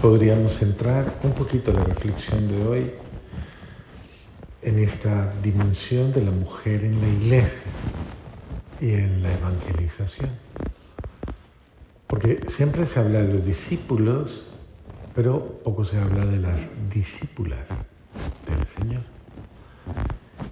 podríamos 0.00 0.58
centrar 0.58 1.18
un 1.24 1.32
poquito 1.32 1.72
la 1.72 1.82
reflexión 1.82 2.46
de 2.48 2.66
hoy 2.66 2.90
en 4.62 4.78
esta 4.78 5.32
dimensión 5.42 6.12
de 6.12 6.22
la 6.22 6.30
mujer 6.30 6.84
en 6.84 7.00
la 7.00 7.08
iglesia 7.08 7.62
y 8.80 8.92
en 8.92 9.22
la 9.22 9.32
evangelización. 9.32 10.30
Porque 12.06 12.40
siempre 12.48 12.86
se 12.86 13.00
habla 13.00 13.22
de 13.22 13.32
los 13.32 13.44
discípulos, 13.44 14.42
pero 15.14 15.60
poco 15.64 15.84
se 15.84 15.98
habla 15.98 16.24
de 16.24 16.38
las 16.38 16.60
discípulas 16.90 17.66
del 18.46 18.66
Señor. 18.66 19.02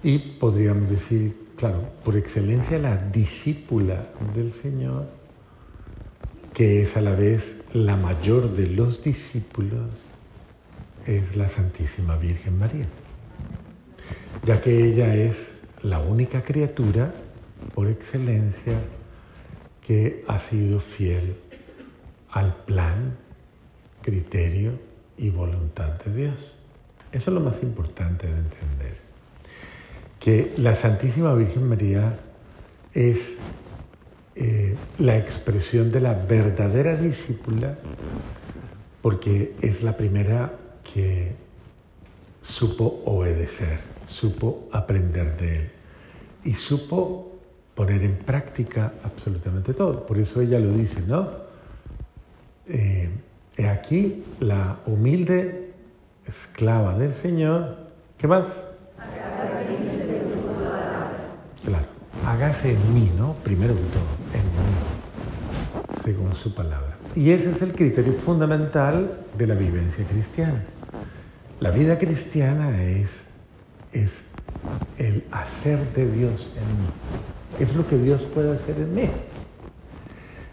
Y 0.02 0.18
podríamos 0.18 0.90
decir, 0.90 1.50
claro, 1.56 1.88
por 2.04 2.16
excelencia 2.16 2.78
la 2.78 2.96
discípula 2.96 4.08
del 4.34 4.52
Señor, 4.60 5.06
que 6.52 6.82
es 6.82 6.96
a 6.96 7.00
la 7.00 7.12
vez 7.12 7.55
la 7.72 7.96
mayor 7.96 8.52
de 8.54 8.66
los 8.66 9.02
discípulos, 9.02 9.90
es 11.06 11.36
la 11.36 11.48
Santísima 11.48 12.16
Virgen 12.16 12.58
María, 12.58 12.86
ya 14.44 14.60
que 14.60 14.84
ella 14.84 15.14
es 15.14 15.36
la 15.82 16.00
única 16.00 16.42
criatura 16.42 17.14
por 17.74 17.88
excelencia 17.88 18.80
que 19.86 20.24
ha 20.26 20.40
sido 20.40 20.80
fiel 20.80 21.36
al 22.32 22.56
plan, 22.64 23.16
criterio 24.02 24.72
y 25.16 25.30
voluntad 25.30 25.90
de 26.04 26.14
Dios. 26.14 26.52
Eso 27.12 27.30
es 27.30 27.34
lo 27.34 27.40
más 27.40 27.62
importante 27.62 28.26
de 28.26 28.36
entender. 28.36 28.96
Que 30.18 30.54
la 30.56 30.74
Santísima 30.74 31.34
Virgen 31.34 31.68
María 31.68 32.18
es 32.92 33.36
eh, 34.36 34.76
la 34.98 35.16
expresión 35.16 35.90
de 35.90 36.00
la 36.00 36.12
verdadera 36.12 36.94
discípula 36.94 37.78
porque 39.00 39.54
es 39.62 39.82
la 39.82 39.96
primera 39.96 40.52
que 40.92 41.32
supo 42.42 43.02
obedecer, 43.06 43.78
supo 44.06 44.68
aprender 44.72 45.36
de 45.38 45.56
él 45.56 45.70
y 46.44 46.52
supo 46.54 47.32
poner 47.74 48.02
en 48.02 48.16
práctica 48.16 48.92
absolutamente 49.04 49.72
todo. 49.74 50.04
Por 50.04 50.18
eso 50.18 50.40
ella 50.40 50.58
lo 50.58 50.72
dice, 50.72 51.00
¿no? 51.06 51.30
Eh, 52.68 53.08
he 53.56 53.68
aquí 53.68 54.24
la 54.40 54.78
humilde 54.86 55.72
esclava 56.26 56.98
del 56.98 57.14
Señor. 57.14 57.76
¿Qué 58.18 58.26
más? 58.26 58.44
Hágase 62.24 62.72
en 62.72 62.94
mí, 62.94 63.12
¿no? 63.16 63.34
Primero 63.44 63.74
que 63.74 63.82
todo, 63.82 64.25
en 64.36 64.44
mí, 64.44 66.02
según 66.02 66.34
su 66.34 66.54
palabra. 66.54 66.96
Y 67.14 67.30
ese 67.30 67.50
es 67.50 67.62
el 67.62 67.72
criterio 67.72 68.12
fundamental 68.12 69.20
de 69.36 69.46
la 69.46 69.54
vivencia 69.54 70.04
cristiana. 70.04 70.62
La 71.60 71.70
vida 71.70 71.98
cristiana 71.98 72.82
es, 72.82 73.10
es 73.92 74.10
el 74.98 75.24
hacer 75.32 75.78
de 75.94 76.10
Dios 76.10 76.48
en 76.56 76.82
mí 76.82 76.88
es 77.60 77.74
lo 77.74 77.86
que 77.86 77.98
Dios 77.98 78.22
puede 78.22 78.54
hacer 78.54 78.76
en 78.76 78.94
mí. 78.94 79.08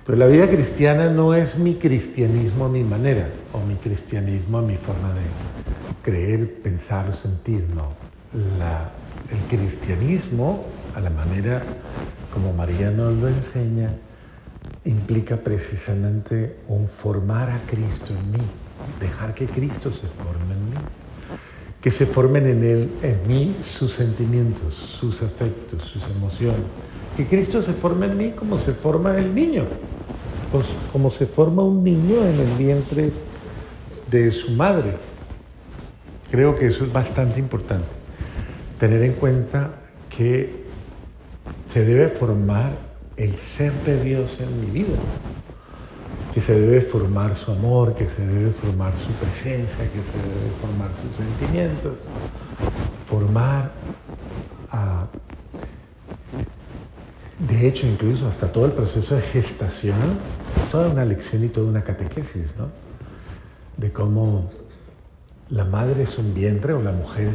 Pero 0.05 0.17
la 0.17 0.27
vida 0.27 0.49
cristiana 0.49 1.09
no 1.09 1.33
es 1.33 1.57
mi 1.57 1.75
cristianismo 1.75 2.65
a 2.65 2.69
mi 2.69 2.83
manera, 2.83 3.29
o 3.53 3.65
mi 3.65 3.75
cristianismo 3.75 4.57
a 4.57 4.61
mi 4.61 4.75
forma 4.75 5.13
de 5.13 5.21
creer, 6.01 6.61
pensar 6.61 7.07
o 7.09 7.13
sentir, 7.13 7.65
no. 7.73 7.93
el 8.33 9.57
cristianismo, 9.57 10.65
a 10.95 10.99
la 10.99 11.09
manera 11.09 11.63
como 12.33 12.51
María 12.51 12.89
nos 12.89 13.13
lo 13.13 13.27
enseña, 13.27 13.91
implica 14.85 15.37
precisamente 15.37 16.57
un 16.67 16.87
formar 16.87 17.51
a 17.51 17.59
Cristo 17.69 18.11
en 18.11 18.31
mí, 18.31 18.43
dejar 18.99 19.35
que 19.35 19.45
Cristo 19.45 19.91
se 19.91 20.07
forme 20.07 20.55
en 20.55 20.69
mí, 20.71 20.75
que 21.79 21.91
se 21.91 22.07
formen 22.07 22.47
en 22.47 22.63
Él, 22.63 22.89
en 23.03 23.27
mí, 23.27 23.55
sus 23.61 23.93
sentimientos, 23.93 24.73
sus 24.73 25.21
afectos, 25.21 25.83
sus 25.83 26.03
emociones, 26.07 26.61
que 27.15 27.27
Cristo 27.27 27.61
se 27.61 27.73
forme 27.73 28.07
en 28.07 28.17
mí 28.17 28.31
como 28.31 28.57
se 28.57 28.73
forma 28.73 29.15
el 29.15 29.35
niño, 29.35 29.65
pues, 30.51 30.65
como 30.91 31.11
se 31.11 31.27
forma 31.27 31.63
un 31.63 31.83
niño 31.83 32.25
en 32.25 32.39
el 32.39 32.57
vientre 32.57 33.11
de 34.09 34.31
su 34.31 34.51
madre. 34.51 34.97
Creo 36.31 36.55
que 36.55 36.65
eso 36.65 36.83
es 36.83 36.91
bastante 36.91 37.39
importante, 37.39 37.87
tener 38.79 39.03
en 39.03 39.13
cuenta 39.13 39.75
que 40.09 40.62
se 41.73 41.83
debe 41.83 42.07
formar 42.09 42.73
el 43.17 43.35
ser 43.37 43.73
de 43.83 44.03
Dios 44.03 44.37
en 44.39 44.61
mi 44.61 44.67
vida, 44.67 44.95
que 46.31 46.39
se 46.39 46.53
debe 46.53 46.81
formar 46.81 47.35
su 47.35 47.51
amor, 47.51 47.95
que 47.95 48.07
se 48.07 48.23
debe 48.25 48.51
formar 48.51 48.93
su 48.95 49.11
presencia, 49.13 49.77
que 49.77 49.99
se 49.99 50.17
debe 50.17 50.51
formar 50.61 50.91
sus 51.01 51.15
sentimientos, 51.15 51.93
formar 53.07 53.71
de 57.39 57.67
hecho, 57.67 57.85
incluso 57.85 58.27
hasta 58.27 58.51
todo 58.51 58.65
el 58.65 58.71
proceso 58.71 59.15
de 59.15 59.21
gestación 59.21 59.97
es 60.59 60.69
toda 60.69 60.89
una 60.89 61.03
lección 61.03 61.43
y 61.43 61.49
toda 61.49 61.67
una 61.67 61.83
catequesis, 61.83 62.55
¿no? 62.57 62.69
De 63.77 63.91
cómo 63.91 64.51
la 65.49 65.65
madre 65.65 66.03
es 66.03 66.17
un 66.17 66.33
vientre 66.33 66.73
o 66.73 66.81
la 66.81 66.93
mujer 66.93 67.29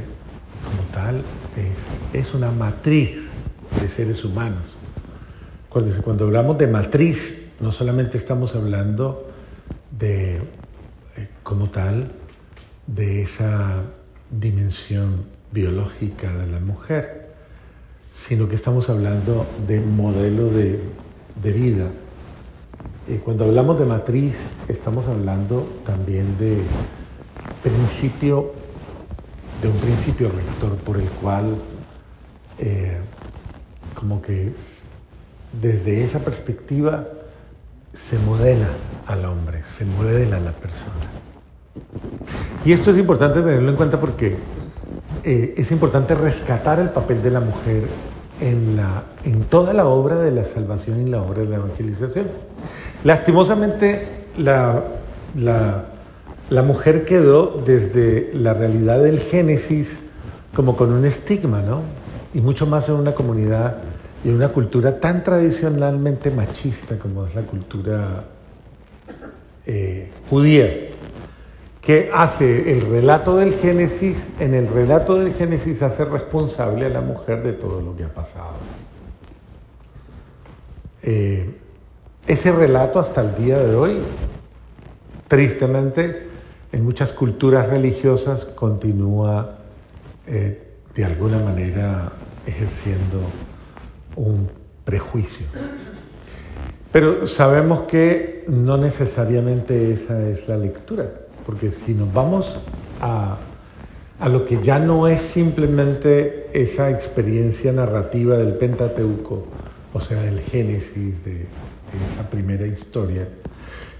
como 0.64 0.82
tal 0.92 1.22
es, 2.12 2.20
es 2.20 2.34
una 2.34 2.50
matriz 2.50 3.27
de 3.80 3.88
seres 3.88 4.24
humanos. 4.24 4.76
Acuérdense, 5.68 6.02
cuando 6.02 6.24
hablamos 6.24 6.58
de 6.58 6.66
matriz, 6.66 7.50
no 7.60 7.72
solamente 7.72 8.16
estamos 8.16 8.54
hablando 8.54 9.30
de, 9.90 10.36
eh, 10.36 11.28
como 11.42 11.70
tal, 11.70 12.12
de 12.86 13.22
esa 13.22 13.82
dimensión 14.30 15.24
biológica 15.52 16.34
de 16.36 16.46
la 16.46 16.60
mujer, 16.60 17.28
sino 18.12 18.48
que 18.48 18.54
estamos 18.54 18.88
hablando 18.88 19.46
de 19.66 19.80
modelo 19.80 20.50
de, 20.50 20.80
vida. 21.52 21.86
cuando 23.24 23.44
hablamos 23.44 23.78
de 23.78 23.86
matriz, 23.86 24.34
estamos 24.68 25.06
hablando 25.06 25.66
también 25.84 26.36
de 26.38 26.58
principio, 27.62 28.52
de 29.62 29.68
un 29.68 29.76
principio 29.76 30.30
rector 30.30 30.76
por 30.78 30.96
el 30.98 31.08
cual, 31.08 31.56
eh, 32.58 32.98
como 33.98 34.22
que 34.22 34.52
desde 35.60 36.04
esa 36.04 36.20
perspectiva 36.20 37.08
se 37.92 38.16
modela 38.18 38.68
al 39.06 39.24
hombre, 39.24 39.62
se 39.64 39.84
modela 39.84 40.36
a 40.36 40.40
la 40.40 40.52
persona. 40.52 40.92
Y 42.64 42.72
esto 42.72 42.92
es 42.92 42.98
importante 42.98 43.40
tenerlo 43.40 43.70
en 43.70 43.76
cuenta 43.76 43.98
porque 43.98 44.36
eh, 45.24 45.54
es 45.56 45.72
importante 45.72 46.14
rescatar 46.14 46.78
el 46.78 46.90
papel 46.90 47.22
de 47.22 47.30
la 47.32 47.40
mujer 47.40 47.82
en, 48.40 48.76
la, 48.76 49.02
en 49.24 49.42
toda 49.44 49.72
la 49.72 49.86
obra 49.86 50.16
de 50.20 50.30
la 50.30 50.44
salvación 50.44 51.00
y 51.04 51.10
la 51.10 51.20
obra 51.20 51.40
de 51.40 51.48
la 51.48 51.56
evangelización. 51.56 52.28
Lastimosamente, 53.02 54.26
la, 54.36 54.84
la, 55.36 55.86
la 56.50 56.62
mujer 56.62 57.04
quedó 57.04 57.60
desde 57.66 58.30
la 58.32 58.54
realidad 58.54 59.02
del 59.02 59.18
Génesis 59.18 59.88
como 60.54 60.76
con 60.76 60.92
un 60.92 61.04
estigma, 61.04 61.62
¿no? 61.62 61.82
Y 62.34 62.40
mucho 62.40 62.66
más 62.66 62.88
en 62.88 62.96
una 62.96 63.12
comunidad 63.12 63.78
y 64.24 64.28
en 64.28 64.36
una 64.36 64.48
cultura 64.48 65.00
tan 65.00 65.24
tradicionalmente 65.24 66.30
machista 66.30 66.98
como 66.98 67.26
es 67.26 67.34
la 67.34 67.42
cultura 67.42 68.24
eh, 69.66 70.10
judía 70.28 70.88
que 71.88 72.10
hace 72.12 72.72
el 72.72 72.82
relato 72.82 73.36
del 73.36 73.54
Génesis, 73.54 74.18
en 74.38 74.52
el 74.52 74.68
relato 74.68 75.14
del 75.14 75.32
Génesis 75.32 75.80
hace 75.80 76.04
responsable 76.04 76.84
a 76.84 76.90
la 76.90 77.00
mujer 77.00 77.42
de 77.42 77.54
todo 77.54 77.80
lo 77.80 77.96
que 77.96 78.04
ha 78.04 78.12
pasado. 78.12 78.56
Eh, 81.02 81.56
ese 82.26 82.52
relato 82.52 82.98
hasta 83.00 83.22
el 83.22 83.34
día 83.36 83.58
de 83.58 83.74
hoy, 83.74 84.00
tristemente, 85.28 86.28
en 86.72 86.84
muchas 86.84 87.14
culturas 87.14 87.68
religiosas 87.68 88.44
continúa 88.44 89.56
eh, 90.26 90.67
de 90.98 91.04
alguna 91.04 91.38
manera 91.38 92.10
ejerciendo 92.44 93.22
un 94.16 94.50
prejuicio. 94.84 95.46
Pero 96.90 97.24
sabemos 97.24 97.80
que 97.80 98.44
no 98.48 98.76
necesariamente 98.76 99.92
esa 99.92 100.28
es 100.28 100.48
la 100.48 100.56
lectura 100.56 101.08
porque 101.46 101.70
si 101.70 101.94
nos 101.94 102.12
vamos 102.12 102.58
a, 103.00 103.38
lo 104.28 104.44
que 104.44 104.60
ya 104.60 104.78
no 104.78 105.08
es 105.08 105.22
simplemente 105.22 106.48
esa 106.52 106.90
experiencia 106.90 107.72
narrativa 107.72 108.36
del 108.36 108.52
Pentateuco, 108.52 109.46
o 109.94 110.00
sea, 110.00 110.20
del 110.20 110.40
Génesis, 110.40 111.24
de, 111.24 111.46
esa 112.12 112.28
primera 112.28 112.66
historia, 112.66 113.26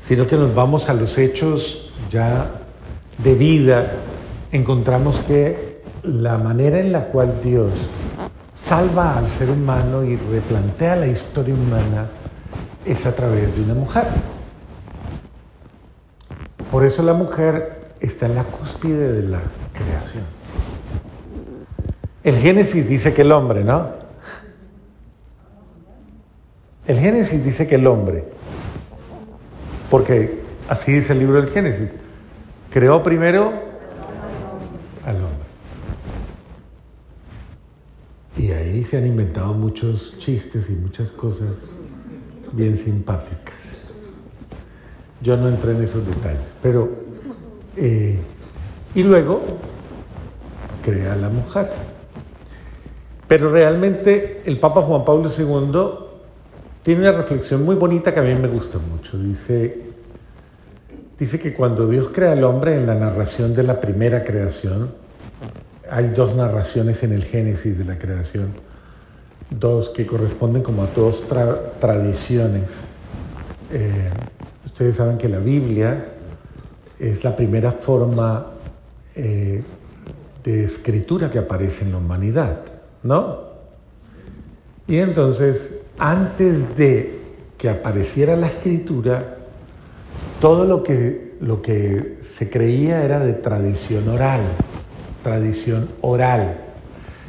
sino 0.03 0.27
que 0.27 0.37
nos 0.37 0.55
vamos 0.55 0.91
a 0.91 0.93
los 0.93 1.17
hechos 1.17 1.91
ya 2.11 2.51
de 3.17 3.35
vida, 3.35 3.93
encontramos 4.53 5.21
que 5.21 5.68
la 6.03 6.39
manera 6.39 6.81
en 6.81 6.93
la 6.93 7.07
cual 7.07 7.41
Dios 7.43 7.73
salva 8.55 9.19
al 9.19 9.29
ser 9.29 9.51
humano 9.51 10.05
y 10.05 10.17
replantea 10.17 10.97
la 10.97 11.07
historia 11.07 11.55
humana 11.55 12.07
es 12.85 13.07
a 13.07 13.15
través 13.15 13.57
de 13.57 13.63
una 13.63 13.75
mujer. 13.75 14.05
Por 16.71 16.85
eso 16.85 17.03
la 17.03 17.15
mujer 17.15 17.93
está 18.01 18.27
en 18.27 18.35
la 18.35 18.45
cúspide 18.45 19.13
de 19.13 19.29
la 19.29 19.41
creación. 19.73 20.25
El 22.23 22.37
Génesis 22.37 22.87
dice 22.89 23.15
que 23.15 23.23
el 23.23 23.33
hombre, 23.33 23.65
¿no? 23.65 23.89
El 26.87 26.99
Génesis 26.99 27.45
dice 27.45 27.67
que 27.67 27.77
el 27.77 27.87
hombre, 27.87 28.25
porque 29.91 30.43
así 30.69 30.93
dice 30.93 31.13
el 31.13 31.21
libro 31.21 31.41
del 31.41 31.51
Génesis, 31.51 31.91
creó 32.71 33.03
primero 33.03 33.53
al 35.05 35.17
hombre. 35.17 35.49
Y 38.37 38.53
ahí 38.79 38.85
se 38.85 38.97
han 38.97 39.07
inventado 39.07 39.55
muchos 39.55 40.15
chistes 40.19 40.71
y 40.71 40.73
muchas 40.73 41.11
cosas 41.11 41.49
bien 42.53 42.77
simpáticas. 42.77 43.57
Yo 45.21 45.37
no 45.37 45.49
entré 45.49 45.73
en 45.73 45.83
esos 45.83 46.07
detalles, 46.07 46.47
pero... 46.63 46.89
Eh, 47.77 48.19
y 48.95 49.03
luego 49.03 49.43
crea 50.85 51.17
la 51.17 51.29
mujer. 51.29 51.71
Pero 53.27 53.51
realmente 53.51 54.43
el 54.47 54.59
Papa 54.59 54.81
Juan 54.81 55.05
Pablo 55.05 55.29
II 55.29 56.07
tiene 56.83 57.03
una 57.03 57.13
reflexión 57.13 57.65
muy 57.65 57.75
bonita 57.75 58.15
que 58.15 58.21
a 58.21 58.23
mí 58.23 58.35
me 58.35 58.49
gusta 58.49 58.79
mucho. 58.79 59.19
Dice, 59.19 59.83
dice 61.19 61.39
que 61.39 61.53
cuando 61.53 61.89
Dios 61.89 62.11
crea 62.15 62.33
al 62.33 62.45
hombre 62.45 62.77
en 62.77 62.87
la 62.87 62.95
narración 62.95 63.55
de 63.55 63.65
la 63.65 63.81
primera 63.81 64.25
creación, 64.25 64.93
hay 65.91 66.09
dos 66.09 66.37
narraciones 66.37 67.03
en 67.03 67.13
el 67.13 67.25
Génesis 67.25 67.77
de 67.77 67.85
la 67.85 67.99
creación, 67.99 68.68
dos 69.51 69.91
que 69.91 70.07
corresponden 70.07 70.63
como 70.63 70.83
a 70.83 70.87
dos 70.95 71.25
tradiciones. 71.81 72.65
Eh, 73.73 74.11
ustedes 74.65 74.97
saben 74.97 75.19
que 75.19 75.29
la 75.29 75.39
Biblia 75.39 76.13
es 76.99 77.25
la 77.25 77.35
primera 77.35 77.73
forma 77.73 78.47
eh, 79.15 79.63
de 80.45 80.65
escritura 80.65 81.31
que 81.31 81.39
aparece 81.39 81.85
en 81.85 81.93
la 81.93 81.99
humanidad, 81.99 82.61
¿no? 83.03 83.49
Y 84.87 84.99
entonces, 84.99 85.75
antes 85.99 86.77
de 86.77 87.21
que 87.59 87.69
apareciera 87.69 88.37
la 88.37 88.47
escritura, 88.47 89.37
todo 90.41 90.65
lo 90.65 90.83
que, 90.83 91.35
lo 91.41 91.61
que 91.61 92.19
se 92.23 92.49
creía 92.49 93.05
era 93.05 93.19
de 93.21 93.35
tradición 93.35 94.09
oral, 94.09 94.41
tradición 95.23 95.89
oral, 96.01 96.68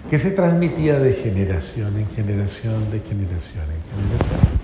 que 0.09 0.17
se 0.17 0.31
transmitía 0.31 0.99
de 0.99 1.13
generación 1.13 1.97
en 1.97 2.07
generación, 2.09 2.89
de 2.91 2.99
generación 2.99 3.63
en 3.63 3.81
generación. 3.95 4.59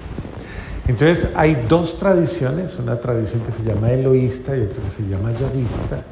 Entonces 0.87 1.29
hay 1.35 1.65
dos 1.67 1.97
tradiciones, 1.97 2.75
una 2.75 2.99
tradición 2.99 3.41
que 3.41 3.51
se 3.51 3.63
llama 3.63 3.91
eloísta 3.91 4.55
y 4.55 4.61
otra 4.61 4.75
que 4.75 5.03
se 5.03 5.09
llama 5.09 5.31
yavista, 5.31 6.03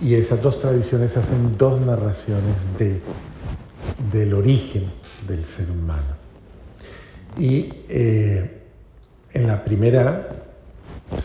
y 0.00 0.14
esas 0.14 0.42
dos 0.42 0.58
tradiciones 0.58 1.16
hacen 1.16 1.56
dos 1.56 1.80
narraciones 1.80 2.56
de, 2.78 3.00
del 4.12 4.34
origen 4.34 4.84
del 5.26 5.44
ser 5.44 5.70
humano. 5.70 6.14
Y 7.38 7.72
eh, 7.88 8.60
en 9.32 9.46
la 9.46 9.64
primera 9.64 10.28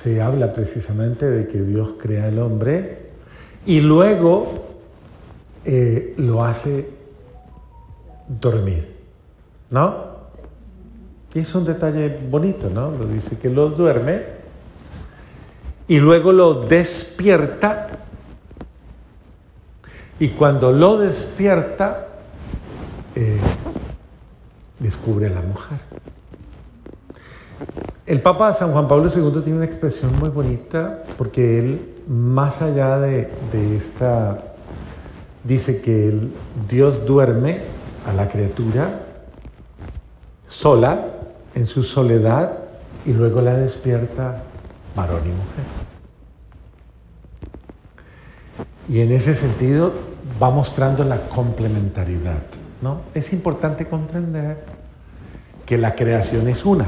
se 0.02 0.22
habla 0.22 0.54
precisamente 0.54 1.30
de 1.30 1.48
que 1.48 1.62
Dios 1.62 1.96
crea 2.00 2.26
al 2.26 2.40
hombre 2.40 3.10
y 3.66 3.82
luego 3.82 4.69
eh, 5.66 6.14
lo 6.18 6.44
hace 6.44 6.90
dormir, 8.28 8.96
¿no? 9.70 10.10
Y 11.34 11.40
es 11.40 11.54
un 11.56 11.66
detalle 11.66 12.20
bonito, 12.30 12.70
¿no? 12.70 12.92
Lo 12.92 13.06
dice 13.06 13.38
que 13.38 13.50
lo 13.50 13.70
duerme 13.70 14.24
y 15.88 16.00
luego 16.00 16.32
lo 16.32 16.64
despierta 16.64 17.88
y 20.20 20.30
cuando 20.30 20.72
lo 20.72 20.98
despierta 20.98 22.08
eh, 23.16 23.40
descubre 24.80 25.28
a 25.28 25.30
la 25.30 25.42
mujer. 25.42 25.80
El 28.06 28.22
Papa 28.22 28.54
San 28.54 28.72
Juan 28.72 28.88
Pablo 28.88 29.10
II 29.14 29.42
tiene 29.44 29.58
una 29.58 29.66
expresión 29.66 30.18
muy 30.20 30.30
bonita 30.30 31.04
porque 31.18 31.60
él, 31.60 31.96
más 32.08 32.62
allá 32.62 33.00
de, 33.00 33.30
esta, 33.78 34.49
dice 35.44 35.82
que 35.82 36.18
Dios 36.68 37.06
duerme 37.06 37.62
a 38.06 38.14
la 38.14 38.28
criatura 38.28 39.02
sola, 40.48 41.08
en 41.56 41.66
su 41.66 41.84
soledad, 41.84 42.58
y 43.06 43.14
luego 43.14 43.42
la 43.42 43.56
despierta 43.56 44.44
varón 44.96 45.22
y 45.26 45.30
mujer. 45.30 45.66
Y 48.90 49.02
en 49.02 49.12
ese 49.12 49.36
sentido 49.36 49.94
va 50.42 50.50
mostrando 50.50 51.04
la 51.04 51.22
complementariedad. 51.30 52.42
¿no? 52.82 53.02
Es 53.14 53.34
importante 53.34 53.88
comprender 53.88 54.64
que 55.66 55.78
la 55.78 55.96
creación 55.96 56.48
es 56.48 56.66
una. 56.66 56.88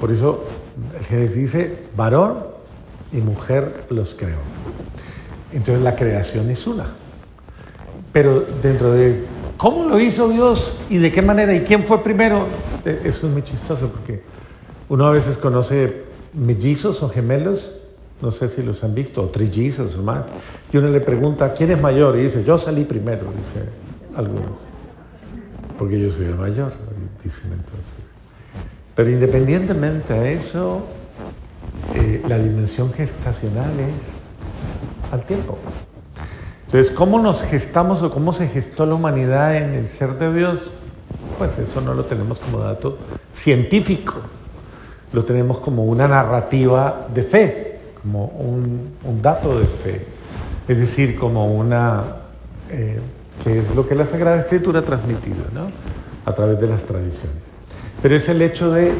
Por 0.00 0.10
eso 0.10 0.44
el 1.10 1.34
dice, 1.34 1.84
varón 1.96 2.38
y 3.12 3.18
mujer 3.18 3.84
los 3.90 4.14
creó. 4.14 4.38
Entonces 5.52 5.82
la 5.82 5.96
creación 5.96 6.50
es 6.50 6.66
una. 6.66 6.86
Pero 8.12 8.44
dentro 8.62 8.92
de 8.92 9.24
cómo 9.56 9.84
lo 9.84 10.00
hizo 10.00 10.28
Dios 10.28 10.76
y 10.88 10.98
de 10.98 11.12
qué 11.12 11.22
manera 11.22 11.54
y 11.54 11.60
quién 11.60 11.84
fue 11.84 12.02
primero, 12.02 12.46
eh, 12.84 13.02
eso 13.04 13.26
es 13.26 13.32
muy 13.32 13.42
chistoso 13.42 13.88
porque 13.88 14.22
uno 14.88 15.06
a 15.06 15.10
veces 15.10 15.36
conoce 15.36 16.04
mellizos 16.34 17.02
o 17.02 17.08
gemelos, 17.08 17.76
no 18.22 18.32
sé 18.32 18.48
si 18.48 18.62
los 18.62 18.82
han 18.84 18.94
visto, 18.94 19.22
o 19.22 19.26
trillizos 19.28 19.94
o 19.94 20.02
más, 20.02 20.24
y 20.72 20.76
uno 20.76 20.88
le 20.88 21.00
pregunta, 21.00 21.54
¿quién 21.54 21.70
es 21.70 21.80
mayor? 21.80 22.16
Y 22.18 22.22
dice, 22.22 22.44
yo 22.44 22.58
salí 22.58 22.84
primero, 22.84 23.22
dice 23.36 23.66
algunos, 24.16 24.58
porque 25.78 26.00
yo 26.00 26.10
soy 26.10 26.26
el 26.26 26.34
mayor, 26.34 26.72
dicen 27.22 27.52
entonces. 27.52 27.94
Pero 28.94 29.10
independientemente 29.10 30.12
a 30.12 30.30
eso, 30.30 30.82
eh, 31.94 32.22
la 32.28 32.38
dimensión 32.38 32.92
gestacional 32.92 33.72
es 33.78 34.19
al 35.10 35.24
tiempo. 35.24 35.58
Entonces, 36.66 36.90
¿cómo 36.90 37.18
nos 37.18 37.42
gestamos 37.42 38.02
o 38.02 38.10
cómo 38.10 38.32
se 38.32 38.48
gestó 38.48 38.86
la 38.86 38.94
humanidad 38.94 39.56
en 39.56 39.74
el 39.74 39.88
ser 39.88 40.18
de 40.18 40.32
Dios? 40.32 40.70
Pues 41.38 41.58
eso 41.58 41.80
no 41.80 41.94
lo 41.94 42.04
tenemos 42.04 42.38
como 42.38 42.58
dato 42.58 42.98
científico, 43.34 44.14
lo 45.12 45.24
tenemos 45.24 45.58
como 45.58 45.84
una 45.84 46.06
narrativa 46.06 47.06
de 47.12 47.22
fe, 47.22 47.80
como 48.02 48.26
un, 48.26 48.92
dato 49.20 49.58
de 49.58 49.66
fe, 49.66 50.06
es 50.68 50.78
decir, 50.78 51.18
como 51.18 51.52
una, 51.52 52.04
eh, 52.70 53.00
que 53.42 53.58
es 53.58 53.74
lo 53.74 53.88
que 53.88 53.94
la 53.94 54.06
Sagrada 54.06 54.40
Escritura 54.40 54.80
ha 54.80 54.84
transmitido, 54.84 55.44
¿no? 55.52 55.70
A 56.24 56.34
través 56.34 56.60
de 56.60 56.66
las 56.68 56.82
tradiciones 56.82 57.50
pero 58.02 58.16
es 58.16 58.28
el 58.28 58.40
hecho 58.42 58.70
de 58.70 58.92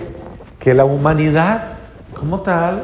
que 0.59 0.75
la 0.75 0.85
humanidad 0.85 1.75
como 2.15 2.41
tal 2.41 2.83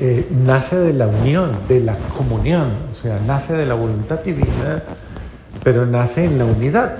eh, 0.00 0.28
nace 0.30 0.76
de 0.76 0.92
la 0.92 1.08
unión, 1.08 1.50
de 1.68 1.80
la 1.80 1.96
comunión, 2.16 2.72
o 2.92 2.94
sea, 2.94 3.18
nace 3.26 3.54
de 3.54 3.66
la 3.66 3.74
voluntad 3.74 4.20
divina, 4.20 4.82
pero 5.64 5.86
nace 5.86 6.24
en 6.24 6.38
la 6.38 6.44
unidad. 6.44 6.96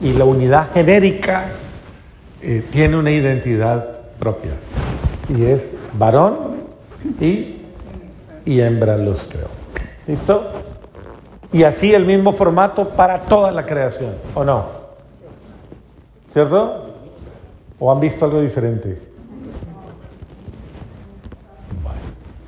Y 0.00 0.12
la 0.12 0.24
unidad 0.24 0.68
genérica 0.72 1.46
eh, 2.42 2.64
tiene 2.70 2.96
una 2.96 3.10
identidad 3.10 4.00
propia, 4.18 4.52
y 5.28 5.44
es 5.44 5.72
varón 5.94 6.58
y, 7.20 7.56
y 8.44 8.60
hembra 8.60 8.96
los 8.96 9.26
creo. 9.26 9.48
¿Listo? 10.06 10.50
Y 11.52 11.62
así 11.64 11.94
el 11.94 12.04
mismo 12.04 12.32
formato 12.32 12.90
para 12.90 13.20
toda 13.20 13.50
la 13.50 13.64
creación, 13.64 14.14
¿o 14.34 14.44
no? 14.44 14.66
¿Cierto? 16.32 16.84
¿O 17.78 17.90
han 17.90 18.00
visto 18.00 18.26
algo 18.26 18.40
diferente? 18.40 19.07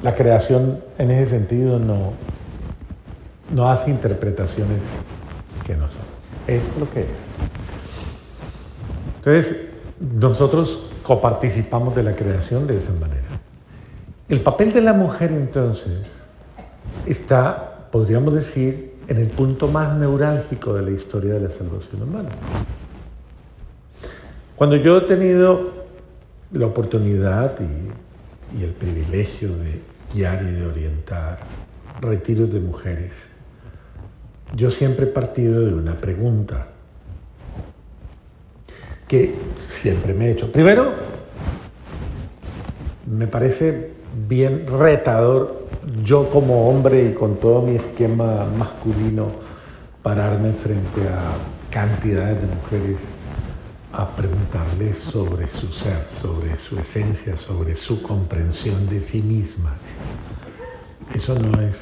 La 0.03 0.15
creación 0.15 0.83
en 0.99 1.11
ese 1.11 1.31
sentido 1.31 1.79
no, 1.79 2.13
no 3.55 3.69
hace 3.69 3.91
interpretaciones 3.91 4.79
que 5.67 5.77
no 5.77 5.89
son. 5.89 6.01
Es 6.47 6.63
lo 6.79 6.91
que 6.91 7.01
es. 7.01 7.07
Entonces, 9.17 9.67
nosotros 10.01 10.81
coparticipamos 11.03 11.95
de 11.95 12.03
la 12.03 12.15
creación 12.15 12.67
de 12.67 12.79
esa 12.79 12.93
manera. 12.93 13.21
El 14.29 14.41
papel 14.41 14.73
de 14.73 14.81
la 14.81 14.93
mujer 14.93 15.33
entonces 15.33 16.01
está, 17.07 17.89
podríamos 17.91 18.35
decir, 18.35 18.95
en 19.09 19.17
el 19.17 19.27
punto 19.27 19.67
más 19.67 19.97
neurálgico 19.97 20.73
de 20.75 20.83
la 20.83 20.91
historia 20.93 21.35
de 21.35 21.41
la 21.41 21.51
salvación 21.51 22.03
humana. 22.03 22.31
Cuando 24.57 24.77
yo 24.77 24.99
he 24.99 25.01
tenido 25.03 25.73
la 26.53 26.67
oportunidad 26.67 27.59
y, 27.61 28.10
el 28.61 28.71
privilegio 28.71 29.57
de 29.57 29.81
guiar 30.13 30.43
y 30.43 30.53
de 30.53 30.67
orientar 30.67 31.41
retiros 32.01 32.53
de 32.53 32.61
mujeres, 32.61 33.13
yo 34.55 34.71
siempre 34.71 35.07
he 35.07 35.09
partido 35.09 35.65
de 35.65 35.75
una 35.75 36.01
pregunta 36.01 36.69
que 39.07 39.35
siempre 39.57 40.15
me 40.15 40.27
he 40.27 40.33
hecho. 40.33 40.51
Primero, 40.51 40.93
me 43.07 43.27
parece 43.27 43.93
bien 44.29 44.67
retador 44.67 45.67
yo 46.05 46.31
como 46.31 46.69
hombre 46.69 47.11
y 47.11 47.15
con 47.15 47.37
todo 47.37 47.63
mi 47.63 47.77
esquema 47.77 48.47
masculino 48.57 49.27
pararme 50.03 50.53
frente 50.53 51.01
a 51.09 51.71
cantidades 51.71 52.41
de 52.41 52.47
mujeres 52.47 52.97
a 53.93 54.09
preguntarles 54.09 54.99
sobre 54.99 55.47
su 55.49 55.73
ser, 55.73 56.07
sobre 56.09 56.57
su 56.57 56.79
esencia, 56.79 57.37
sobre 57.37 57.75
su 57.75 58.03
comprensión 58.03 58.89
de 58.89 59.01
sí 59.01 59.21
mismas. 59.21 59.75
Eso 61.15 61.37
no 61.37 61.61
es, 61.61 61.77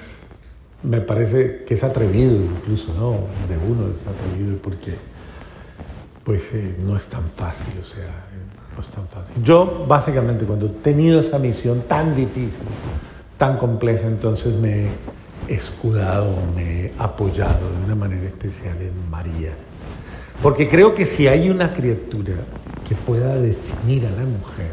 me 0.83 1.01
parece 1.01 1.65
que 1.65 1.75
es 1.75 1.85
atrevido 1.85 2.35
incluso, 2.35 2.95
¿no? 2.95 3.13
De 3.49 3.59
uno 3.59 3.93
es 3.93 4.07
atrevido 4.07 4.57
porque 4.63 4.95
pues 6.25 6.43
eh, 6.53 6.77
no 6.83 6.97
es 6.97 7.07
tan 7.07 7.29
fácil, 7.29 7.75
o 7.81 7.85
sea, 7.85 8.27
no 8.75 8.81
es 8.81 8.89
tan 8.89 9.07
fácil. 9.09 9.43
Yo 9.43 9.85
básicamente 9.87 10.47
cuando 10.47 10.67
he 10.67 10.71
tenido 10.71 11.21
esa 11.21 11.39
misión 11.39 11.83
tan 11.83 12.15
difícil, 12.15 12.53
tan 13.37 13.59
compleja, 13.59 14.07
entonces 14.07 14.55
me 14.55 14.89
he 15.49 15.55
escudado, 15.55 16.35
me 16.55 16.87
he 16.87 16.93
apoyado 16.99 17.71
de 17.79 17.85
una 17.85 17.95
manera 17.95 18.27
especial 18.27 18.81
en 18.81 19.11
María 19.11 19.53
porque 20.43 20.69
creo 20.69 20.95
que 20.95 21.07
si 21.07 21.27
hay 21.27 21.51
una 21.51 21.73
criatura 21.73 22.35
que 22.89 22.95
pueda 22.95 23.35
definir 23.37 24.07
a 24.07 24.11
la 24.11 24.25
mujer 24.25 24.73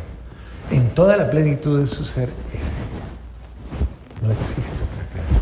en 0.72 0.90
toda 0.90 1.18
la 1.18 1.30
plenitud 1.30 1.80
de 1.80 1.88
su 1.88 2.04
ser, 2.06 2.30
es 2.54 2.62
ella. 2.62 3.06
No 4.22 4.32
existe 4.32 4.62
otra 4.62 5.06
criatura. 5.12 5.42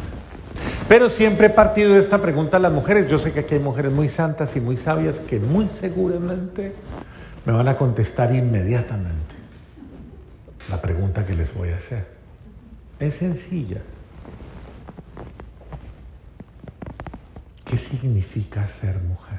Pero 0.87 1.09
siempre 1.09 1.47
he 1.47 1.49
partido 1.49 1.93
de 1.93 1.99
esta 1.99 2.21
pregunta 2.21 2.57
a 2.57 2.59
las 2.59 2.71
mujeres. 2.71 3.09
Yo 3.09 3.19
sé 3.19 3.31
que 3.31 3.41
aquí 3.41 3.55
hay 3.55 3.61
mujeres 3.61 3.91
muy 3.91 4.09
santas 4.09 4.55
y 4.55 4.61
muy 4.61 4.77
sabias 4.77 5.19
que 5.19 5.39
muy 5.39 5.69
seguramente 5.69 6.73
me 7.45 7.53
van 7.53 7.67
a 7.67 7.77
contestar 7.77 8.33
inmediatamente 8.33 9.35
la 10.69 10.81
pregunta 10.81 11.25
que 11.25 11.35
les 11.35 11.53
voy 11.53 11.69
a 11.69 11.77
hacer. 11.77 12.07
Es 12.99 13.15
sencilla. 13.15 13.81
¿Qué 17.65 17.77
significa 17.77 18.67
ser 18.67 18.99
mujer? 18.99 19.32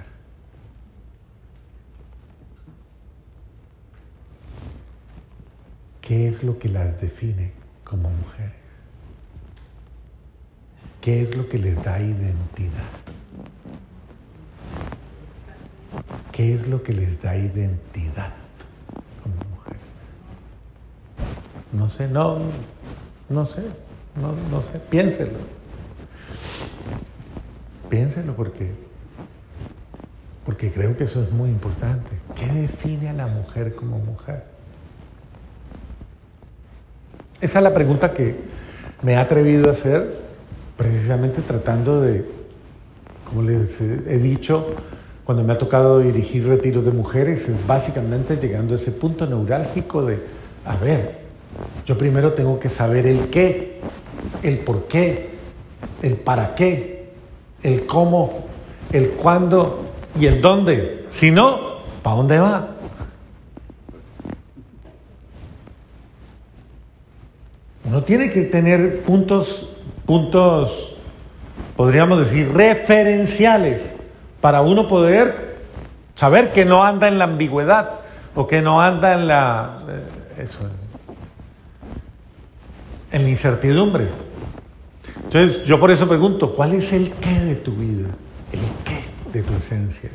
¿Qué 6.04 6.28
es 6.28 6.42
lo 6.42 6.58
que 6.58 6.68
las 6.68 7.00
define 7.00 7.52
como 7.82 8.10
mujeres? 8.10 8.52
¿Qué 11.00 11.22
es 11.22 11.34
lo 11.34 11.48
que 11.48 11.58
les 11.58 11.82
da 11.82 11.98
identidad? 11.98 12.84
¿Qué 16.30 16.54
es 16.54 16.68
lo 16.68 16.82
que 16.82 16.92
les 16.92 17.22
da 17.22 17.34
identidad 17.34 18.34
como 19.22 19.36
mujeres? 19.56 19.80
No 21.72 21.88
sé, 21.88 22.06
no, 22.06 22.38
no 23.30 23.46
sé, 23.46 23.62
no, 24.20 24.34
no 24.50 24.60
sé, 24.60 24.80
piénselo. 24.90 25.38
Piénselo 27.88 28.36
porque, 28.36 28.72
porque 30.44 30.70
creo 30.70 30.98
que 30.98 31.04
eso 31.04 31.22
es 31.22 31.30
muy 31.32 31.48
importante. 31.48 32.10
¿Qué 32.36 32.46
define 32.46 33.08
a 33.08 33.14
la 33.14 33.26
mujer 33.26 33.74
como 33.74 33.98
mujer? 34.00 34.53
Esa 37.44 37.58
es 37.58 37.62
la 37.62 37.74
pregunta 37.74 38.14
que 38.14 38.34
me 39.02 39.12
he 39.12 39.16
atrevido 39.16 39.68
a 39.68 39.72
hacer 39.72 40.16
precisamente 40.78 41.42
tratando 41.42 42.00
de, 42.00 42.24
como 43.26 43.42
les 43.42 43.78
he 43.82 44.16
dicho, 44.16 44.68
cuando 45.26 45.44
me 45.44 45.52
ha 45.52 45.58
tocado 45.58 45.98
dirigir 45.98 46.48
retiros 46.48 46.86
de 46.86 46.90
mujeres, 46.90 47.46
es 47.46 47.66
básicamente 47.66 48.38
llegando 48.38 48.72
a 48.72 48.76
ese 48.76 48.92
punto 48.92 49.26
neurálgico 49.26 50.06
de, 50.06 50.20
a 50.64 50.74
ver, 50.76 51.18
yo 51.84 51.98
primero 51.98 52.32
tengo 52.32 52.58
que 52.58 52.70
saber 52.70 53.06
el 53.06 53.28
qué, 53.28 53.78
el 54.42 54.60
por 54.60 54.84
qué, 54.84 55.28
el 56.00 56.16
para 56.16 56.54
qué, 56.54 57.10
el 57.62 57.84
cómo, 57.84 58.46
el 58.90 59.10
cuándo 59.10 59.84
y 60.18 60.24
el 60.24 60.40
dónde. 60.40 61.04
Si 61.10 61.30
no, 61.30 61.82
¿para 62.02 62.16
dónde 62.16 62.38
va? 62.38 62.73
Uno 67.94 68.02
tiene 68.02 68.28
que 68.28 68.42
tener 68.42 69.02
puntos, 69.02 69.68
puntos, 70.04 70.96
podríamos 71.76 72.18
decir, 72.18 72.52
referenciales 72.52 73.82
para 74.40 74.62
uno 74.62 74.88
poder 74.88 75.58
saber 76.16 76.50
que 76.50 76.64
no 76.64 76.82
anda 76.82 77.06
en 77.06 77.18
la 77.18 77.26
ambigüedad 77.26 78.00
o 78.34 78.48
que 78.48 78.62
no 78.62 78.82
anda 78.82 79.12
en 79.14 79.28
la, 79.28 79.78
eh, 79.88 80.42
eso, 80.42 80.58
en 83.12 83.22
la 83.22 83.28
incertidumbre. 83.28 84.08
Entonces, 85.26 85.64
yo 85.64 85.78
por 85.78 85.92
eso 85.92 86.08
pregunto, 86.08 86.52
¿cuál 86.52 86.74
es 86.74 86.92
el 86.92 87.12
qué 87.12 87.38
de 87.38 87.54
tu 87.54 87.76
vida? 87.76 88.08
El 88.50 88.58
qué 88.84 89.04
de 89.32 89.44
tu 89.44 89.54
esencia. 89.54 90.10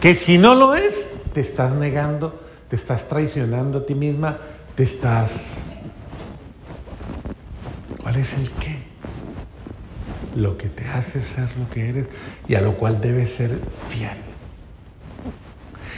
Que 0.00 0.14
si 0.14 0.38
no 0.38 0.54
lo 0.54 0.74
es, 0.74 1.06
te 1.34 1.42
estás 1.42 1.72
negando 1.72 2.45
te 2.68 2.76
estás 2.76 3.06
traicionando 3.08 3.78
a 3.78 3.86
ti 3.86 3.94
misma, 3.94 4.38
te 4.74 4.82
estás... 4.82 5.54
¿Cuál 8.02 8.16
es 8.16 8.34
el 8.34 8.50
qué? 8.52 8.78
Lo 10.36 10.56
que 10.56 10.68
te 10.68 10.86
hace 10.88 11.22
ser 11.22 11.48
lo 11.56 11.68
que 11.70 11.88
eres 11.88 12.06
y 12.46 12.54
a 12.54 12.60
lo 12.60 12.76
cual 12.76 13.00
debes 13.00 13.34
ser 13.34 13.58
fiel. 13.88 14.18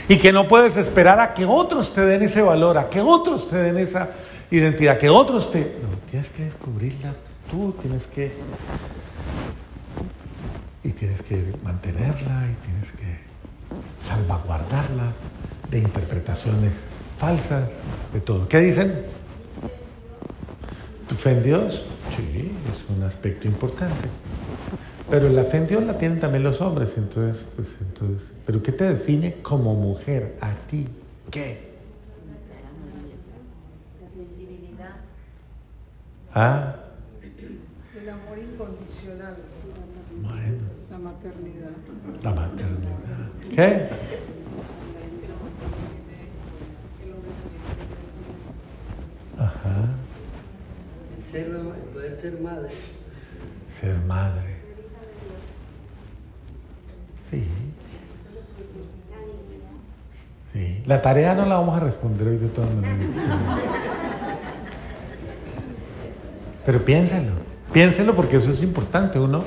Y 0.07 0.17
que 0.17 0.31
no 0.31 0.47
puedes 0.47 0.75
esperar 0.77 1.19
a 1.19 1.33
que 1.33 1.45
otros 1.45 1.93
te 1.93 2.01
den 2.01 2.23
ese 2.23 2.41
valor, 2.41 2.77
a 2.77 2.89
que 2.89 2.99
otros 3.01 3.47
te 3.47 3.57
den 3.57 3.77
esa 3.77 4.09
identidad, 4.49 4.97
que 4.97 5.09
otros 5.09 5.51
te... 5.51 5.59
No, 5.59 5.89
tienes 6.09 6.29
que 6.29 6.45
descubrirla. 6.45 7.13
Tú, 7.51 7.75
tienes 7.79 8.05
que... 8.07 8.33
Y 10.83 10.91
tienes 10.91 11.21
que 11.21 11.53
mantenerla 11.63 12.47
y 12.49 12.65
tienes 12.65 12.91
que 12.93 13.19
salvaguardarla 14.01 15.13
de 15.69 15.79
interpretaciones 15.79 16.73
falsas, 17.17 17.69
de 18.13 18.21
todo. 18.21 18.47
¿Qué 18.47 18.59
dicen? 18.59 19.05
¿Tu 21.07 21.15
fe 21.15 21.31
en 21.31 21.43
Dios? 21.43 21.83
Sí, 22.15 22.51
es 22.71 22.95
un 22.95 23.03
aspecto 23.03 23.47
importante. 23.47 24.07
Pero 25.09 25.27
la 25.29 25.43
fe 25.43 25.57
en 25.57 25.67
Dios 25.67 25.83
la 25.83 25.97
tienen 25.97 26.19
también 26.19 26.43
los 26.43 26.61
hombres, 26.61 26.91
entonces, 26.95 27.43
pues 27.55 27.69
entonces, 27.81 28.29
¿pero 28.45 28.61
qué 28.61 28.71
te 28.71 28.83
define 28.85 29.41
como 29.41 29.73
mujer 29.73 30.37
a 30.39 30.53
ti? 30.67 30.87
¿Qué? 31.31 31.69
La 33.99 34.07
sensibilidad. 34.09 34.95
¿Ah? 36.33 36.75
El 37.21 38.09
amor 38.09 38.37
incondicional. 38.37 39.37
Bueno. 40.21 40.79
La 40.91 40.97
maternidad. 40.99 41.71
La 42.23 42.31
maternidad. 42.31 43.29
¿Qué? 43.55 43.89
El, 51.33 51.45
poder 51.93 52.17
ser 52.19 52.39
madre. 52.39 52.69
Ser 53.69 53.95
madre. 54.07 54.57
Sí. 57.29 57.43
Sí. 60.53 60.83
La 60.87 61.01
tarea 61.01 61.35
no 61.35 61.45
la 61.45 61.57
vamos 61.57 61.77
a 61.77 61.81
responder 61.81 62.29
hoy 62.29 62.37
de 62.37 62.47
todas 62.47 62.73
maneras. 62.73 63.15
Pero 66.65 66.83
piénselo, 66.83 67.33
piénselo 67.71 68.15
porque 68.15 68.37
eso 68.37 68.49
es 68.49 68.63
importante. 68.63 69.19
Uno, 69.19 69.43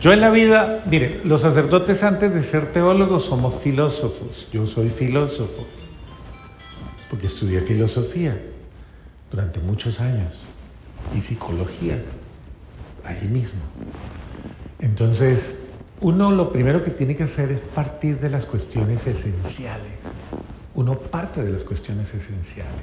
yo 0.00 0.14
en 0.14 0.22
la 0.22 0.30
vida, 0.30 0.82
mire, 0.86 1.20
los 1.24 1.42
sacerdotes 1.42 2.02
antes 2.02 2.32
de 2.32 2.42
ser 2.42 2.72
teólogos 2.72 3.26
somos 3.26 3.60
filósofos. 3.62 4.48
Yo 4.50 4.66
soy 4.66 4.88
filósofo 4.88 5.66
porque 7.10 7.26
estudié 7.26 7.60
filosofía 7.60 8.40
durante 9.30 9.60
muchos 9.60 10.00
años 10.00 10.42
y 11.16 11.20
psicología 11.20 12.02
ahí 13.04 13.28
mismo. 13.28 13.60
Entonces, 14.80 15.54
uno 16.00 16.30
lo 16.32 16.52
primero 16.52 16.82
que 16.82 16.90
tiene 16.90 17.14
que 17.14 17.24
hacer 17.24 17.52
es 17.52 17.60
partir 17.60 18.18
de 18.18 18.28
las 18.28 18.46
cuestiones 18.46 19.06
esenciales. 19.06 19.92
Uno 20.74 20.98
parte 20.98 21.42
de 21.42 21.52
las 21.52 21.64
cuestiones 21.64 22.12
esenciales. 22.14 22.82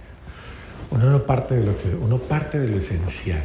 Uno 0.92 1.10
no 1.10 1.26
parte 1.26 1.56
de 1.56 1.66
lo, 1.66 1.74
uno 2.02 2.18
parte 2.18 2.60
de 2.60 2.68
lo 2.68 2.78
esencial. 2.78 3.44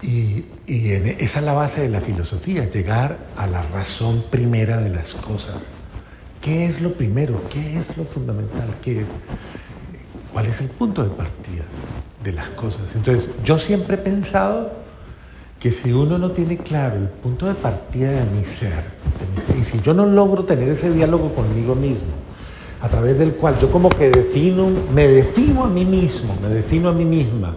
Y, 0.00 0.44
y 0.66 0.92
esa 0.92 1.40
es 1.40 1.44
la 1.44 1.52
base 1.52 1.80
de 1.80 1.88
la 1.88 2.00
filosofía, 2.00 2.70
llegar 2.70 3.18
a 3.36 3.46
la 3.46 3.62
razón 3.62 4.24
primera 4.30 4.78
de 4.78 4.90
las 4.90 5.14
cosas. 5.14 5.56
¿Qué 6.40 6.66
es 6.66 6.80
lo 6.80 6.94
primero? 6.94 7.42
¿Qué 7.50 7.78
es 7.78 7.96
lo 7.96 8.04
fundamental? 8.04 8.74
¿Qué, 8.80 9.04
¿Cuál 10.32 10.46
es 10.46 10.60
el 10.60 10.68
punto 10.68 11.02
de 11.02 11.10
partida? 11.10 11.64
De 12.22 12.32
las 12.32 12.48
cosas. 12.50 12.82
Entonces, 12.94 13.30
yo 13.44 13.58
siempre 13.58 13.96
he 13.96 13.98
pensado 13.98 14.72
que 15.60 15.72
si 15.72 15.92
uno 15.92 16.18
no 16.18 16.30
tiene 16.32 16.56
claro 16.56 16.96
el 16.96 17.08
punto 17.08 17.46
de 17.46 17.54
partida 17.54 18.10
de 18.10 18.24
mi 18.24 18.44
ser, 18.44 18.84
y 19.58 19.64
si 19.64 19.80
yo 19.80 19.94
no 19.94 20.06
logro 20.06 20.44
tener 20.44 20.68
ese 20.68 20.92
diálogo 20.92 21.34
conmigo 21.34 21.74
mismo, 21.74 22.06
a 22.80 22.88
través 22.88 23.18
del 23.18 23.32
cual 23.32 23.58
yo 23.60 23.70
como 23.70 23.88
que 23.88 24.08
defino, 24.08 24.68
me 24.94 25.08
defino 25.08 25.64
a 25.64 25.68
mí 25.68 25.84
mismo, 25.84 26.36
me 26.40 26.48
defino 26.48 26.90
a 26.90 26.92
mí 26.92 27.04
misma, 27.04 27.56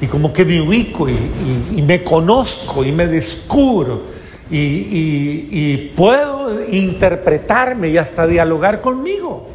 y 0.00 0.06
como 0.06 0.32
que 0.32 0.44
me 0.44 0.60
ubico 0.60 1.08
y, 1.08 1.82
me 1.82 2.02
conozco 2.02 2.84
y 2.84 2.90
me 2.90 3.06
descubro 3.06 4.02
y 4.50 5.76
puedo 5.94 6.66
interpretarme 6.70 7.90
y 7.90 7.98
hasta 7.98 8.26
dialogar 8.26 8.80
conmigo. 8.80 9.51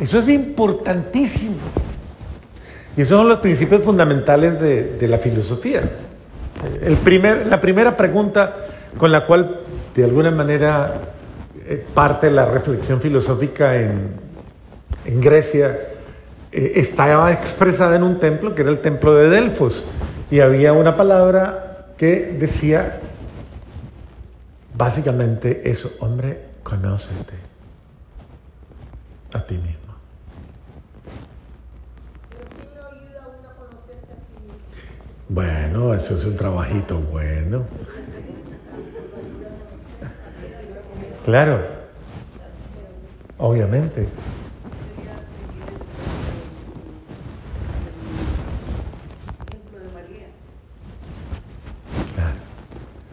Eso 0.00 0.18
es 0.18 0.28
importantísimo. 0.28 1.56
Y 2.96 3.02
esos 3.02 3.16
son 3.16 3.28
los 3.28 3.38
principios 3.38 3.82
fundamentales 3.82 4.60
de, 4.60 5.08
la 5.08 5.18
filosofía. 5.18 5.82
El 6.82 6.96
primer, 6.96 7.46
la 7.46 7.60
primera 7.60 7.96
pregunta 7.96 8.54
con 8.98 9.10
la 9.10 9.26
cual 9.26 9.60
de 9.94 10.04
alguna 10.04 10.30
manera 10.30 11.12
eh, 11.66 11.84
parte 11.94 12.30
la 12.30 12.46
reflexión 12.46 13.00
filosófica 13.00 13.76
en, 13.76 14.10
en 15.06 15.20
Grecia 15.20 15.78
eh, 16.52 16.72
estaba 16.76 17.32
expresada 17.32 17.96
en 17.96 18.02
un 18.02 18.18
templo 18.18 18.54
que 18.54 18.62
era 18.62 18.70
el 18.70 18.78
templo 18.78 19.14
de 19.14 19.30
Delfos 19.30 19.84
y 20.30 20.40
había 20.40 20.72
una 20.72 20.96
palabra 20.96 21.86
que 21.96 22.36
decía 22.38 23.00
básicamente 24.74 25.62
eso, 25.70 25.92
hombre, 26.00 26.40
conócete 26.62 27.34
a 29.32 29.44
ti 29.46 29.56
mismo. 29.56 29.81
Bueno, 35.34 35.94
eso 35.94 36.14
es 36.14 36.26
un 36.26 36.36
trabajito 36.36 36.98
bueno. 36.98 37.64
Claro, 41.24 41.58
obviamente. 43.38 44.08
Claro, 52.14 52.36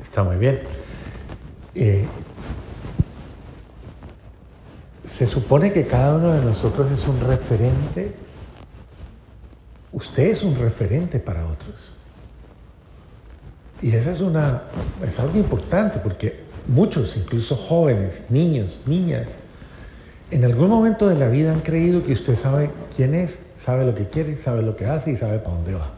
está 0.03 0.21
muy 0.21 0.35
bien. 0.35 0.59
Eh, 1.73 2.05
se 5.05 5.25
supone 5.25 5.71
que 5.71 5.87
cada 5.87 6.17
uno 6.17 6.33
de 6.33 6.43
nosotros 6.43 6.91
es 6.91 7.07
un 7.07 7.21
referente. 7.21 8.13
Usted 9.93 10.23
es 10.23 10.43
un 10.43 10.59
referente 10.59 11.17
para 11.17 11.45
otros. 11.45 11.98
Y 13.81 13.91
esa 13.95 14.11
es 14.11 14.19
una 14.19 14.63
es 15.07 15.19
algo 15.19 15.37
importante 15.37 15.99
porque 15.99 16.41
muchos, 16.67 17.15
incluso 17.17 17.55
jóvenes, 17.55 18.23
niños, 18.29 18.79
niñas, 18.85 19.27
en 20.31 20.45
algún 20.45 20.69
momento 20.69 21.07
de 21.07 21.15
la 21.15 21.27
vida 21.27 21.51
han 21.51 21.61
creído 21.61 22.03
que 22.03 22.13
usted 22.13 22.35
sabe 22.35 22.69
quién 22.95 23.15
es, 23.15 23.39
sabe 23.57 23.85
lo 23.85 23.95
que 23.95 24.07
quiere, 24.07 24.37
sabe 24.37 24.61
lo 24.61 24.75
que 24.75 24.85
hace 24.85 25.11
y 25.11 25.17
sabe 25.17 25.39
para 25.39 25.55
dónde 25.55 25.73
va. 25.73 25.91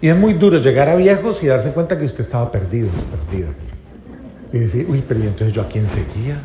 Y 0.00 0.08
es 0.08 0.16
muy 0.16 0.34
duro 0.34 0.58
llegar 0.58 0.88
a 0.88 0.96
viejos 0.96 1.42
y 1.42 1.46
darse 1.46 1.70
cuenta 1.70 1.98
que 1.98 2.04
usted 2.04 2.24
estaba 2.24 2.50
perdido, 2.50 2.88
perdido. 3.28 3.50
Y 4.52 4.58
decir, 4.58 4.86
uy, 4.88 5.02
pero 5.06 5.20
¿y 5.20 5.24
entonces 5.24 5.54
yo 5.54 5.62
a 5.62 5.68
quién 5.68 5.86
seguía? 5.88 6.36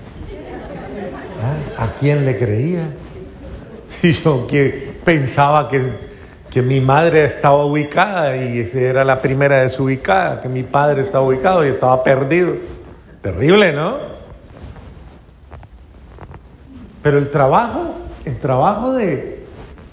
¿Ah? 1.77 1.83
¿A 1.83 1.93
quién 1.99 2.25
le 2.25 2.37
creía? 2.37 2.89
Y 4.03 4.13
yo 4.13 4.47
que 4.47 4.93
pensaba 5.03 5.67
que, 5.67 6.08
que 6.49 6.61
mi 6.61 6.81
madre 6.81 7.25
estaba 7.25 7.65
ubicada 7.65 8.35
y 8.37 8.69
era 8.73 9.05
la 9.05 9.21
primera 9.21 9.61
desubicada, 9.61 10.41
que 10.41 10.49
mi 10.49 10.63
padre 10.63 11.03
estaba 11.03 11.25
ubicado 11.25 11.65
y 11.65 11.69
estaba 11.69 12.03
perdido. 12.03 12.55
Terrible, 13.21 13.73
¿no? 13.73 13.97
Pero 17.03 17.17
el 17.17 17.29
trabajo, 17.29 17.95
el 18.25 18.37
trabajo 18.37 18.93
de, 18.93 19.45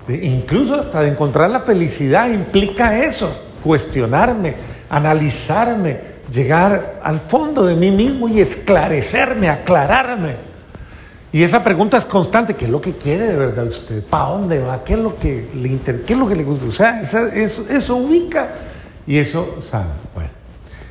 de 0.08 0.26
incluso 0.26 0.76
hasta 0.76 1.02
de 1.02 1.08
encontrar 1.08 1.50
la 1.50 1.60
felicidad 1.60 2.28
implica 2.28 2.98
eso, 2.98 3.30
cuestionarme, 3.62 4.54
analizarme, 4.88 6.16
llegar 6.32 7.00
al 7.02 7.20
fondo 7.20 7.64
de 7.64 7.74
mí 7.74 7.90
mismo 7.90 8.28
y 8.28 8.40
esclarecerme, 8.40 9.48
aclararme. 9.48 10.55
Y 11.36 11.42
esa 11.42 11.62
pregunta 11.62 11.98
es 11.98 12.06
constante, 12.06 12.54
¿qué 12.54 12.64
es 12.64 12.70
lo 12.70 12.80
que 12.80 12.94
quiere 12.94 13.26
de 13.26 13.36
verdad 13.36 13.66
usted? 13.66 14.02
¿Para 14.02 14.30
dónde 14.30 14.58
va? 14.58 14.82
¿Qué 14.82 14.94
es 14.94 14.98
lo 15.00 15.18
que 15.18 15.50
le 15.54 15.68
inter... 15.68 16.00
¿Qué 16.00 16.14
es 16.14 16.18
lo 16.18 16.26
que 16.26 16.34
le 16.34 16.44
gusta? 16.44 16.64
O 16.64 16.72
sea, 16.72 17.02
eso 17.02 17.96
ubica 17.96 18.52
y 19.06 19.18
eso 19.18 19.60
sana. 19.60 19.92
Bueno, 20.14 20.30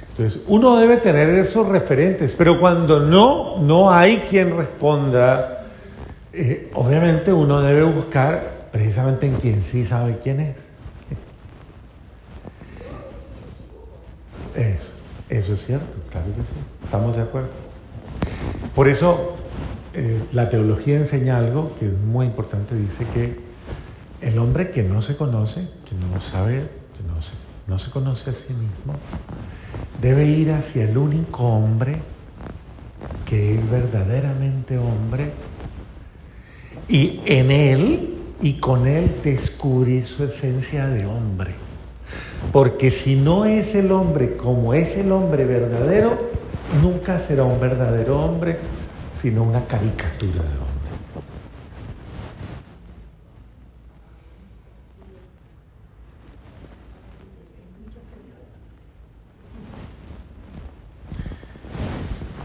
entonces 0.10 0.40
uno 0.46 0.78
debe 0.78 0.98
tener 0.98 1.30
esos 1.30 1.68
referentes, 1.68 2.36
pero 2.38 2.60
cuando 2.60 3.00
no, 3.00 3.58
no 3.58 3.92
hay 3.92 4.18
quien 4.30 4.56
responda, 4.56 5.66
eh, 6.32 6.70
obviamente 6.76 7.34
uno 7.34 7.60
debe 7.64 7.82
buscar 7.82 8.68
precisamente 8.72 9.26
en 9.26 9.38
quien 9.38 9.64
sí 9.64 9.84
sabe 9.84 10.20
quién 10.22 10.42
es. 10.42 10.56
Eso, 14.56 14.92
eso 15.28 15.54
es 15.54 15.66
cierto, 15.66 15.98
claro 16.12 16.28
que 16.28 16.42
sí, 16.42 16.84
estamos 16.84 17.16
de 17.16 17.24
acuerdo. 17.24 17.50
Por 18.76 18.88
eso 18.88 19.38
eh, 19.96 20.22
la 20.34 20.50
teología 20.50 20.98
enseña 20.98 21.38
algo 21.38 21.74
que 21.80 21.88
es 21.88 21.98
muy 21.98 22.26
importante, 22.26 22.76
dice 22.76 23.06
que 23.14 23.40
el 24.22 24.38
hombre 24.40 24.72
que 24.72 24.84
no 24.84 25.02
se 25.02 25.16
conoce, 25.16 25.68
que 25.88 25.96
no 25.96 26.20
sabe, 26.22 26.68
que 26.98 27.04
no 27.08 27.22
se, 27.22 27.32
no 27.68 27.80
se 27.80 27.90
conoce 27.92 28.30
a 28.30 28.34
sí 28.34 28.54
mismo, 28.54 28.94
debe 30.02 30.26
ir 30.26 30.52
hacia 30.52 30.90
el 30.90 30.98
único 30.98 31.44
hombre 31.44 31.98
que 33.26 33.56
es 33.56 33.72
verdaderamente 33.72 34.78
hombre 34.78 35.32
y 36.88 37.22
en 37.26 37.52
él 37.52 38.16
y 38.42 38.54
con 38.54 38.88
él 38.88 39.16
descubrir 39.24 40.08
su 40.08 40.24
esencia 40.24 40.88
de 40.88 41.06
hombre. 41.06 41.52
Porque 42.52 42.92
si 42.92 43.16
no 43.16 43.46
es 43.46 43.74
el 43.76 43.92
hombre 43.92 44.38
como 44.38 44.74
es 44.74 44.96
el 44.98 45.12
hombre 45.12 45.46
verdadero, 45.46 46.18
nunca 46.82 47.20
será 47.20 47.44
un 47.44 47.60
verdadero 47.60 48.24
hombre, 48.24 48.58
sino 49.26 49.42
una 49.42 49.66
caricatura 49.66 50.34
de 50.34 50.40
hombre. 50.40 50.92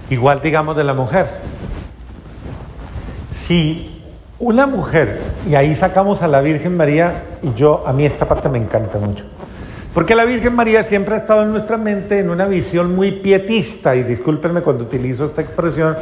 Igual 0.08 0.40
digamos 0.40 0.74
de 0.74 0.84
la 0.84 0.94
mujer. 0.94 1.26
Si 3.30 4.02
una 4.38 4.66
mujer, 4.66 5.20
y 5.46 5.56
ahí 5.56 5.74
sacamos 5.74 6.22
a 6.22 6.28
la 6.28 6.40
Virgen 6.40 6.78
María, 6.78 7.24
y 7.42 7.52
yo, 7.52 7.86
a 7.86 7.92
mí 7.92 8.06
esta 8.06 8.26
parte 8.26 8.48
me 8.48 8.56
encanta 8.56 8.98
mucho, 8.98 9.26
porque 9.92 10.14
la 10.14 10.24
Virgen 10.24 10.54
María 10.54 10.82
siempre 10.82 11.14
ha 11.14 11.18
estado 11.18 11.42
en 11.42 11.50
nuestra 11.50 11.76
mente 11.76 12.20
en 12.20 12.30
una 12.30 12.46
visión 12.46 12.96
muy 12.96 13.12
pietista, 13.12 13.94
y 13.96 14.02
discúlpenme 14.02 14.62
cuando 14.62 14.84
utilizo 14.84 15.26
esta 15.26 15.42
expresión, 15.42 15.94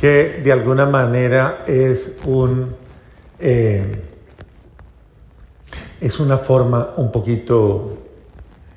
que 0.00 0.40
de 0.44 0.52
alguna 0.52 0.86
manera 0.86 1.64
es 1.66 2.16
un... 2.24 2.74
eh, 3.38 4.02
es 6.00 6.20
una 6.20 6.36
forma 6.36 6.90
un 6.98 7.10
poquito, 7.10 7.96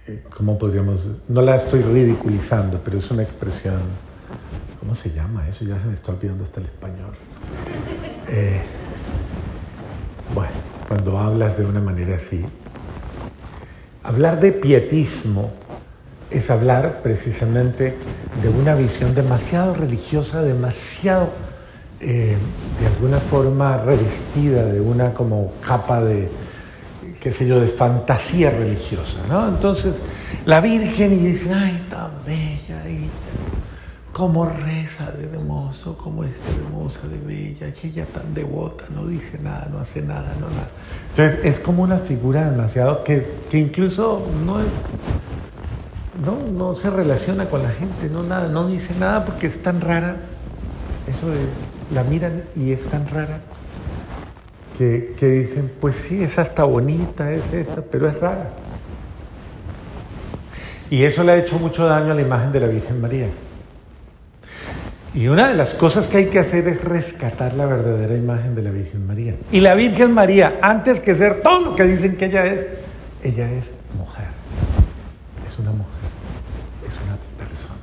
eh, 0.07 0.23
¿cómo 0.33 0.57
podríamos? 0.57 1.07
No 1.27 1.41
la 1.41 1.57
estoy 1.57 1.81
ridiculizando, 1.81 2.79
pero 2.81 2.99
es 2.99 3.11
una 3.11 3.21
expresión, 3.21 3.81
¿cómo 4.79 4.95
se 4.95 5.11
llama 5.11 5.45
eso? 5.49 5.65
Ya 5.65 5.77
se 5.77 5.87
me 5.87 5.93
está 5.93 6.13
olvidando 6.13 6.45
hasta 6.45 6.61
el 6.61 6.67
español. 6.67 7.15
Eh, 8.29 8.61
bueno, 10.33 10.51
cuando 10.87 11.17
hablas 11.17 11.57
de 11.57 11.65
una 11.65 11.81
manera 11.81 12.15
así, 12.15 12.45
hablar 14.03 14.39
de 14.39 14.53
pietismo 14.53 15.51
es 16.29 16.49
hablar 16.49 17.01
precisamente 17.01 17.95
de 18.41 18.49
una 18.49 18.75
visión 18.75 19.15
demasiado 19.15 19.73
religiosa, 19.73 20.41
demasiado, 20.41 21.29
eh, 21.99 22.35
de 22.79 22.87
alguna 22.87 23.19
forma, 23.19 23.77
revestida 23.77 24.65
de 24.65 24.81
una 24.81 25.13
como 25.13 25.53
capa 25.65 26.03
de, 26.03 26.29
qué 27.19 27.31
sé 27.31 27.47
yo, 27.47 27.59
de 27.59 27.67
fantasía 27.67 28.51
religiosa, 28.51 29.17
¿no? 29.29 29.47
Entonces, 29.47 29.95
la 30.45 30.61
Virgen 30.61 31.13
y 31.13 31.27
dice, 31.27 31.51
ay, 31.53 31.85
tan 31.89 32.11
bella 32.25 32.85
ella, 32.87 33.09
cómo 34.11 34.47
reza 34.47 35.11
de 35.11 35.25
hermoso, 35.25 35.95
cómo 35.95 36.23
es 36.23 36.41
hermosa, 36.57 37.07
de 37.07 37.19
bella, 37.19 37.71
que 37.71 37.87
ella 37.87 38.05
tan 38.05 38.33
devota, 38.33 38.85
no 38.89 39.05
dice 39.05 39.37
nada, 39.39 39.69
no 39.71 39.79
hace 39.79 40.01
nada, 40.01 40.33
no 40.39 40.49
nada. 40.49 40.69
Entonces, 41.11 41.45
es 41.45 41.59
como 41.59 41.83
una 41.83 41.97
figura 41.97 42.49
demasiado 42.49 43.03
que, 43.03 43.27
que 43.49 43.59
incluso 43.59 44.25
no 44.43 44.59
es, 44.59 44.67
no, 46.25 46.37
no 46.51 46.75
se 46.75 46.89
relaciona 46.89 47.45
con 47.45 47.63
la 47.63 47.69
gente, 47.69 48.09
no 48.11 48.23
nada, 48.23 48.47
no 48.47 48.67
dice 48.67 48.93
nada 48.99 49.25
porque 49.25 49.47
es 49.47 49.61
tan 49.61 49.81
rara, 49.81 50.17
eso 51.07 51.29
de, 51.29 51.39
la 51.93 52.03
miran 52.03 52.43
y 52.55 52.71
es 52.71 52.85
tan 52.85 53.07
rara 53.07 53.39
que, 54.77 55.15
que 55.17 55.27
dicen, 55.27 55.71
pues 55.79 55.95
sí, 55.95 56.21
esa 56.21 56.41
está 56.41 56.63
bonita, 56.63 57.31
es 57.31 57.51
esta, 57.53 57.81
pero 57.81 58.07
es 58.09 58.19
rara. 58.19 58.49
Y 60.89 61.03
eso 61.03 61.23
le 61.23 61.33
ha 61.33 61.37
hecho 61.37 61.59
mucho 61.59 61.85
daño 61.85 62.11
a 62.11 62.15
la 62.15 62.21
imagen 62.21 62.51
de 62.51 62.59
la 62.59 62.67
Virgen 62.67 63.01
María. 63.01 63.27
Y 65.13 65.27
una 65.27 65.47
de 65.47 65.55
las 65.55 65.73
cosas 65.73 66.07
que 66.07 66.17
hay 66.17 66.25
que 66.27 66.39
hacer 66.39 66.67
es 66.67 66.83
rescatar 66.83 67.55
la 67.55 67.65
verdadera 67.65 68.15
imagen 68.15 68.53
de 68.53 68.61
la 68.61 68.69
Virgen 68.69 69.07
María. 69.07 69.35
Y 69.51 69.61
la 69.61 69.73
Virgen 69.73 70.13
María, 70.13 70.59
antes 70.61 70.99
que 70.99 71.15
ser 71.15 71.41
todo 71.41 71.61
lo 71.61 71.75
que 71.75 71.83
dicen 71.85 72.17
que 72.17 72.25
ella 72.25 72.45
es, 72.45 72.67
ella 73.23 73.51
es 73.51 73.71
mujer. 73.97 74.27
Es 75.47 75.57
una 75.57 75.71
mujer. 75.71 75.87
Es 76.87 76.93
una 77.03 77.17
persona. 77.37 77.73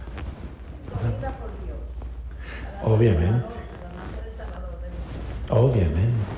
Obviamente. 2.84 3.46
Obviamente. 5.50 6.34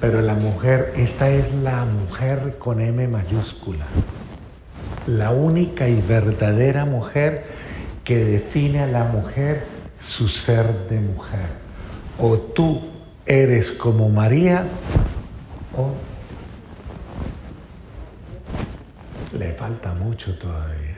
Pero 0.00 0.20
la 0.20 0.34
mujer, 0.34 0.92
esta 0.96 1.28
es 1.30 1.52
la 1.54 1.84
mujer 1.84 2.56
con 2.58 2.80
M 2.80 3.08
mayúscula. 3.08 3.86
La 5.06 5.30
única 5.30 5.88
y 5.88 6.00
verdadera 6.00 6.84
mujer 6.84 7.44
que 8.04 8.18
define 8.24 8.82
a 8.82 8.86
la 8.86 9.04
mujer 9.04 9.64
su 9.98 10.28
ser 10.28 10.88
de 10.88 11.00
mujer. 11.00 11.48
O 12.18 12.36
tú 12.36 12.82
eres 13.24 13.72
como 13.72 14.08
María 14.08 14.66
o 15.76 15.92
le 19.36 19.52
falta 19.52 19.92
mucho 19.92 20.38
todavía. 20.38 20.95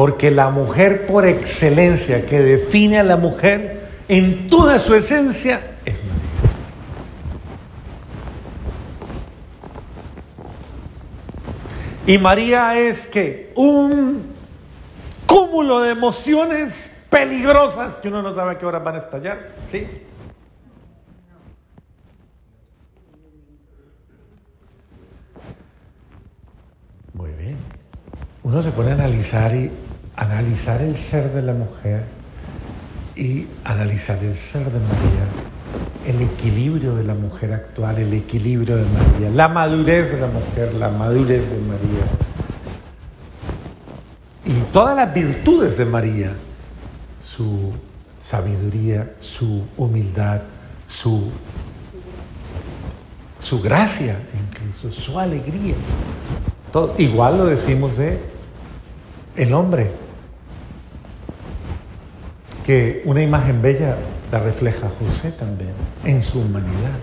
Porque 0.00 0.30
la 0.30 0.48
mujer 0.48 1.06
por 1.06 1.26
excelencia 1.26 2.24
que 2.24 2.40
define 2.40 2.98
a 3.00 3.02
la 3.02 3.18
mujer 3.18 3.86
en 4.08 4.46
toda 4.46 4.78
su 4.78 4.94
esencia 4.94 5.76
es 5.84 6.00
María. 6.02 6.24
Y 12.06 12.16
María 12.16 12.78
es 12.78 13.08
que 13.08 13.52
un 13.56 14.22
cúmulo 15.26 15.80
de 15.80 15.90
emociones 15.90 17.04
peligrosas 17.10 17.98
que 17.98 18.08
uno 18.08 18.22
no 18.22 18.34
sabe 18.34 18.52
a 18.52 18.58
qué 18.58 18.64
horas 18.64 18.82
van 18.82 18.94
a 18.94 18.98
estallar, 19.00 19.50
¿sí? 19.70 19.86
Muy 27.12 27.32
bien. 27.32 27.58
Uno 28.42 28.62
se 28.62 28.70
pone 28.70 28.92
a 28.92 28.94
analizar 28.94 29.54
y 29.54 29.70
analizar 30.20 30.82
el 30.82 30.96
ser 30.96 31.32
de 31.32 31.40
la 31.40 31.54
mujer 31.54 32.04
y 33.16 33.46
analizar 33.64 34.22
el 34.22 34.36
ser 34.36 34.64
de 34.64 34.78
María, 34.78 35.26
el 36.06 36.20
equilibrio 36.20 36.94
de 36.94 37.04
la 37.04 37.14
mujer 37.14 37.54
actual, 37.54 37.98
el 37.98 38.12
equilibrio 38.12 38.76
de 38.76 38.84
María, 38.84 39.30
la 39.30 39.48
madurez 39.48 40.12
de 40.12 40.20
la 40.20 40.26
mujer, 40.26 40.74
la 40.74 40.90
madurez 40.90 41.48
de 41.50 41.58
María 41.58 42.04
y 44.44 44.72
todas 44.72 44.94
las 44.94 45.14
virtudes 45.14 45.78
de 45.78 45.84
María, 45.86 46.32
su 47.24 47.72
sabiduría, 48.22 49.14
su 49.20 49.62
humildad, 49.78 50.42
su, 50.86 51.30
su 53.38 53.62
gracia, 53.62 54.18
incluso 54.34 54.92
su 54.92 55.18
alegría. 55.18 55.76
Igual 56.98 57.38
lo 57.38 57.46
decimos 57.46 57.96
de 57.96 58.20
el 59.36 59.54
hombre, 59.54 59.90
que 62.64 63.02
una 63.04 63.22
imagen 63.22 63.62
bella 63.62 63.96
la 64.30 64.40
refleja 64.40 64.88
José 64.98 65.32
también 65.32 65.72
en 66.04 66.22
su 66.22 66.40
humanidad. 66.40 66.98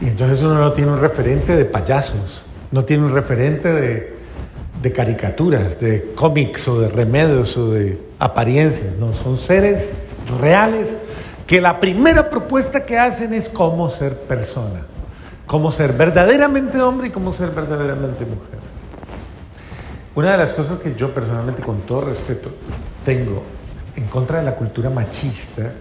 Y 0.00 0.08
entonces 0.08 0.42
uno 0.42 0.54
no 0.54 0.72
tiene 0.72 0.92
un 0.92 1.00
referente 1.00 1.56
de 1.56 1.64
payasos, 1.64 2.42
no 2.70 2.84
tiene 2.84 3.04
un 3.04 3.12
referente 3.12 3.72
de, 3.72 4.92
caricaturas, 4.92 5.80
de 5.80 6.12
cómics 6.14 6.68
o 6.68 6.78
de 6.78 6.88
remedios 6.88 7.56
o 7.56 7.70
de 7.70 7.98
apariencias, 8.18 8.96
no, 8.96 9.14
son 9.14 9.38
seres 9.38 9.88
reales 10.40 10.90
que 11.46 11.60
la 11.60 11.80
primera 11.80 12.28
propuesta 12.28 12.84
que 12.84 12.98
hacen 12.98 13.32
es 13.32 13.48
cómo 13.48 13.88
ser 13.88 14.18
persona, 14.18 14.82
cómo 15.46 15.72
ser 15.72 15.94
verdaderamente 15.94 16.80
hombre 16.82 17.08
y 17.08 17.10
cómo 17.10 17.32
ser 17.32 17.50
verdaderamente 17.50 18.26
mujer. 18.26 18.58
Una 20.14 20.32
de 20.32 20.36
las 20.38 20.52
cosas 20.52 20.78
que 20.80 20.94
yo 20.94 21.12
personalmente, 21.14 21.62
con 21.62 21.80
todo 21.80 22.02
respeto, 22.02 22.50
tengo 23.04 23.42
en 23.96 24.06
contra 24.06 24.38
de 24.38 24.44
la 24.44 24.56
cultura 24.56 24.90
machista 24.90 25.72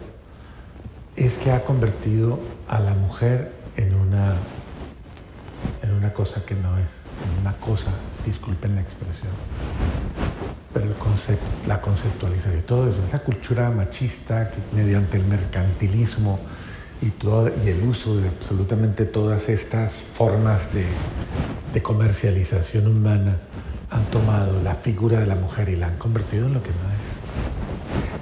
es 1.16 1.38
que 1.38 1.52
ha 1.52 1.64
convertido 1.64 2.40
a 2.68 2.80
la 2.80 2.94
mujer 2.94 3.52
en 3.78 3.94
una, 3.94 4.34
en 5.82 5.94
una 5.94 6.14
cosa 6.14 6.46
que 6.46 6.56
no 6.56 6.78
es, 6.78 6.90
en 7.26 7.42
una 7.42 7.54
cosa, 7.58 7.92
disculpen 8.26 8.76
la 8.76 8.82
expresión, 8.82 9.32
pero 10.74 10.86
el 10.86 10.94
la 11.68 11.82
conceptualización 11.82 12.60
y 12.60 12.62
todo 12.62 12.90
eso, 12.90 13.00
esa 13.08 13.20
cultura 13.20 13.70
machista 13.70 14.50
que 14.52 14.58
mediante 14.76 15.18
el 15.18 15.26
mercantilismo 15.26 16.40
y, 17.02 17.10
todo, 17.10 17.52
y 17.64 17.70
el 17.70 17.84
uso 17.84 18.16
de 18.18 18.30
absolutamente 18.30 19.06
todas 19.06 19.50
estas 19.50 19.94
formas 19.94 20.62
de, 20.74 20.86
de 21.74 21.82
comercialización 21.82 22.88
humana 22.88 23.38
han 23.92 24.06
tomado 24.06 24.62
la 24.64 24.74
figura 24.76 25.20
de 25.20 25.28
la 25.28 25.36
mujer 25.36 25.70
y 25.70 25.76
la 25.76 25.88
han 25.88 25.98
convertido 25.98 26.48
en 26.48 26.54
lo 26.56 26.64
que 26.64 26.70
no 26.70 26.76
es. 26.76 26.93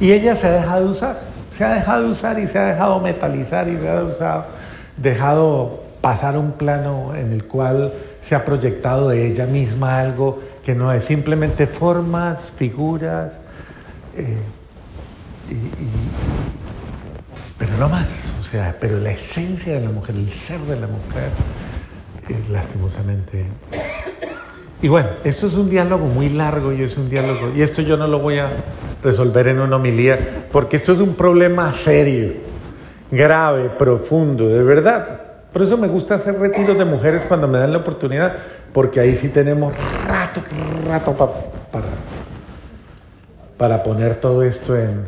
Y 0.01 0.11
ella 0.13 0.35
se 0.35 0.47
ha 0.47 0.51
dejado 0.51 0.85
de 0.85 0.91
usar, 0.91 1.19
se 1.51 1.63
ha 1.63 1.75
dejado 1.75 2.05
de 2.05 2.09
usar 2.09 2.39
y 2.39 2.47
se 2.47 2.57
ha 2.57 2.65
dejado 2.65 2.99
metalizar 2.99 3.69
y 3.69 3.77
se 3.77 3.87
ha 3.87 4.03
usado, 4.03 4.45
dejado 4.97 5.83
pasar 6.01 6.39
un 6.39 6.53
plano 6.53 7.15
en 7.15 7.31
el 7.31 7.45
cual 7.45 7.93
se 8.19 8.33
ha 8.33 8.43
proyectado 8.43 9.09
de 9.09 9.27
ella 9.27 9.45
misma 9.45 9.99
algo 9.99 10.39
que 10.65 10.73
no 10.73 10.91
es. 10.91 11.05
Simplemente 11.05 11.67
formas, 11.67 12.49
figuras, 12.49 13.31
eh, 14.17 14.37
pero 17.59 17.77
no 17.77 17.87
más, 17.87 18.07
o 18.39 18.43
sea, 18.43 18.75
pero 18.81 18.97
la 18.97 19.11
esencia 19.11 19.73
de 19.73 19.81
la 19.81 19.91
mujer, 19.91 20.15
el 20.15 20.31
ser 20.31 20.61
de 20.61 20.79
la 20.79 20.87
mujer, 20.87 21.29
es 22.27 22.49
lastimosamente. 22.49 23.45
Y 24.81 24.87
bueno, 24.87 25.09
esto 25.23 25.45
es 25.45 25.53
un 25.53 25.69
diálogo 25.69 26.07
muy 26.07 26.29
largo 26.29 26.73
y 26.73 26.81
es 26.81 26.97
un 26.97 27.07
diálogo, 27.07 27.51
y 27.55 27.61
esto 27.61 27.83
yo 27.83 27.97
no 27.97 28.07
lo 28.07 28.17
voy 28.17 28.39
a 28.39 28.49
resolver 29.03 29.47
en 29.47 29.59
una 29.59 29.77
homilía, 29.77 30.19
porque 30.51 30.77
esto 30.77 30.93
es 30.93 30.99
un 30.99 31.15
problema 31.15 31.73
serio, 31.73 32.33
grave, 33.09 33.69
profundo, 33.69 34.47
de 34.47 34.63
verdad. 34.63 35.21
Por 35.51 35.61
eso 35.61 35.77
me 35.77 35.87
gusta 35.87 36.15
hacer 36.15 36.39
retiros 36.39 36.77
de 36.77 36.85
mujeres 36.85 37.25
cuando 37.25 37.47
me 37.47 37.57
dan 37.57 37.71
la 37.71 37.79
oportunidad, 37.79 38.35
porque 38.73 38.99
ahí 38.99 39.17
sí 39.17 39.27
tenemos 39.29 39.73
rato, 40.07 40.41
rato 40.87 41.13
pa, 41.13 41.33
para, 41.71 41.87
para 43.57 43.83
poner 43.83 44.15
todo 44.15 44.43
esto 44.43 44.77
en, 44.77 45.05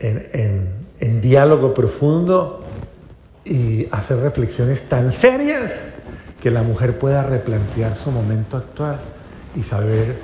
en, 0.00 0.28
en, 0.32 0.68
en 1.00 1.20
diálogo 1.20 1.72
profundo 1.72 2.64
y 3.44 3.88
hacer 3.90 4.18
reflexiones 4.18 4.88
tan 4.88 5.10
serias 5.10 5.72
que 6.42 6.50
la 6.50 6.62
mujer 6.62 6.98
pueda 6.98 7.22
replantear 7.22 7.94
su 7.94 8.10
momento 8.10 8.56
actual 8.56 8.98
y 9.56 9.62
saber, 9.62 10.16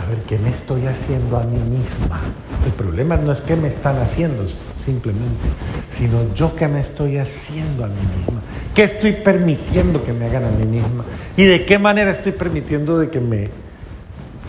a 0.00 0.06
ver, 0.06 0.18
¿qué 0.26 0.38
me 0.38 0.48
estoy 0.50 0.86
haciendo 0.86 1.36
a 1.36 1.44
mí 1.44 1.58
misma? 1.58 2.20
El 2.64 2.72
problema 2.72 3.16
no 3.16 3.32
es 3.32 3.40
qué 3.40 3.56
me 3.56 3.68
están 3.68 3.98
haciendo 3.98 4.44
simplemente, 4.76 5.46
sino 5.92 6.34
yo 6.34 6.54
qué 6.56 6.68
me 6.68 6.80
estoy 6.80 7.18
haciendo 7.18 7.84
a 7.84 7.88
mí 7.88 8.00
misma, 8.16 8.40
qué 8.74 8.84
estoy 8.84 9.12
permitiendo 9.12 10.02
que 10.02 10.12
me 10.12 10.26
hagan 10.26 10.44
a 10.44 10.50
mí 10.50 10.64
misma 10.64 11.04
y 11.36 11.44
de 11.44 11.66
qué 11.66 11.78
manera 11.78 12.10
estoy 12.12 12.32
permitiendo 12.32 12.98
de 12.98 13.10
que 13.10 13.20
me, 13.20 13.48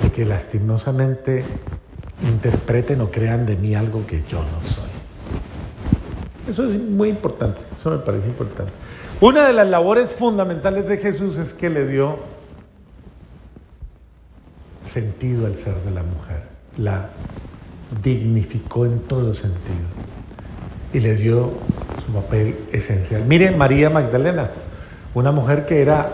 de 0.03 0.11
que 0.13 0.25
lastimosamente 0.25 1.43
interpreten 2.23 3.01
o 3.01 3.11
crean 3.11 3.45
de 3.45 3.55
mí 3.55 3.75
algo 3.75 4.05
que 4.07 4.23
yo 4.29 4.39
no 4.39 4.67
soy. 4.67 4.91
Eso 6.49 6.69
es 6.69 6.79
muy 6.79 7.09
importante, 7.09 7.59
eso 7.79 7.91
me 7.91 7.97
parece 7.97 8.27
importante. 8.27 8.71
Una 9.19 9.45
de 9.47 9.53
las 9.53 9.67
labores 9.67 10.11
fundamentales 10.11 10.87
de 10.87 10.97
Jesús 10.97 11.37
es 11.37 11.53
que 11.53 11.69
le 11.69 11.87
dio 11.87 12.19
sentido 14.93 15.45
al 15.45 15.55
ser 15.55 15.75
de 15.85 15.91
la 15.91 16.03
mujer, 16.03 16.43
la 16.77 17.09
dignificó 18.03 18.85
en 18.85 18.99
todo 19.01 19.33
sentido 19.33 19.87
y 20.93 20.99
le 20.99 21.15
dio 21.15 21.51
su 22.05 22.11
papel 22.13 22.57
esencial. 22.71 23.23
Miren, 23.25 23.57
María 23.57 23.89
Magdalena, 23.89 24.51
una 25.13 25.31
mujer 25.31 25.65
que 25.65 25.81
era 25.81 26.09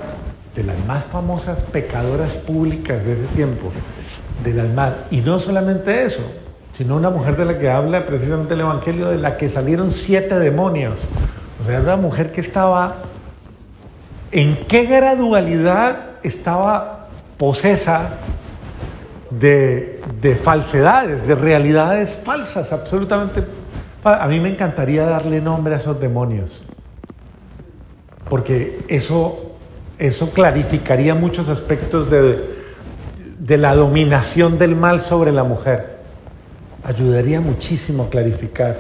de 0.56 0.64
las 0.64 0.78
más 0.86 1.06
famosas 1.06 1.64
pecadoras 1.64 2.34
públicas 2.34 3.04
de 3.04 3.14
ese 3.14 3.26
tiempo, 3.36 3.72
de 4.44 4.54
las 4.54 4.70
más, 4.70 4.94
y 5.12 5.18
no 5.22 5.40
solamente 5.40 6.06
eso, 6.06 6.22
sino 6.72 6.96
una 6.96 7.10
mujer 7.10 7.38
de 7.38 7.46
la 7.46 7.58
que 7.58 7.70
habla 7.70 8.06
precisamente 8.06 8.54
el 8.54 8.62
Evangelio, 8.62 9.10
de 9.10 9.18
la 9.18 9.38
que 9.38 9.50
salieron 9.50 9.92
siete 9.92 10.40
demonios. 10.40 10.96
O 11.60 11.66
sea, 11.66 11.76
era 11.76 11.84
una 11.84 11.96
mujer 11.96 12.32
que 12.32 12.42
estaba, 12.42 12.98
¿en 14.32 14.58
qué 14.68 14.86
gradualidad 14.86 15.98
estaba 16.24 17.08
posesa 17.38 18.10
de, 19.30 20.02
de 20.22 20.36
falsedades, 20.36 21.28
de 21.28 21.36
realidades 21.36 22.18
falsas, 22.24 22.72
absolutamente? 22.72 23.44
A 24.04 24.28
mí 24.28 24.40
me 24.40 24.50
encantaría 24.50 25.04
darle 25.04 25.42
nombre 25.42 25.74
a 25.74 25.78
esos 25.78 26.00
demonios, 26.00 26.64
porque 28.30 28.80
eso, 28.88 29.56
eso 29.98 30.30
clarificaría 30.32 31.16
muchos 31.16 31.50
aspectos 31.50 32.10
de, 32.10 32.58
de 33.40 33.58
la 33.58 33.76
dominación 33.76 34.58
del 34.58 34.76
mal 34.76 35.02
sobre 35.02 35.32
la 35.32 35.44
mujer. 35.44 35.98
Ayudaría 36.84 37.42
muchísimo 37.42 38.04
a 38.04 38.10
clarificar 38.10 38.78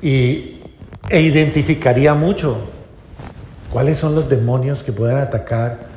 y, 0.00 0.60
e 1.08 1.20
identificaría 1.20 2.14
mucho 2.14 2.58
cuáles 3.70 3.98
son 3.98 4.14
los 4.14 4.28
demonios 4.28 4.82
que 4.82 4.92
pueden 4.92 5.18
atacar 5.18 5.90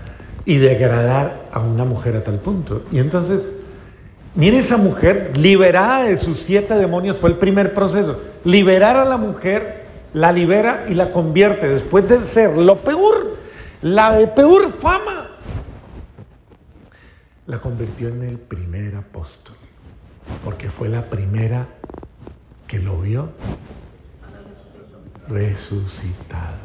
y 0.46 0.58
degradar 0.58 1.44
a 1.52 1.60
una 1.60 1.86
mujer 1.86 2.18
a 2.18 2.24
tal 2.24 2.40
punto. 2.40 2.84
Y 2.92 3.00
entonces, 3.00 3.48
mire 4.36 4.60
esa 4.60 4.78
mujer 4.78 5.38
liberada 5.38 6.04
de 6.04 6.18
sus 6.18 6.40
siete 6.40 6.76
demonios, 6.76 7.18
fue 7.18 7.30
el 7.30 7.38
primer 7.38 7.74
proceso. 7.74 8.20
Liberar 8.44 8.98
a 8.98 9.06
la 9.06 9.18
mujer, 9.18 9.86
la 10.14 10.32
libera 10.32 10.86
y 10.90 10.94
la 10.94 11.12
convierte, 11.12 11.68
después 11.68 12.08
de 12.08 12.26
ser 12.26 12.58
lo 12.58 12.78
peor, 12.78 13.38
la 13.82 14.14
de 14.14 14.28
peor 14.28 14.72
fama, 14.72 15.30
la 17.46 17.60
convirtió 17.60 18.08
en 18.08 18.24
el 18.24 18.38
primer 18.38 18.96
apóstol, 18.96 19.56
porque 20.44 20.70
fue 20.70 20.90
la 20.90 21.10
primera 21.10 21.68
que 22.68 22.80
lo 22.80 23.02
vio 23.02 23.30
resucitado 25.28 26.64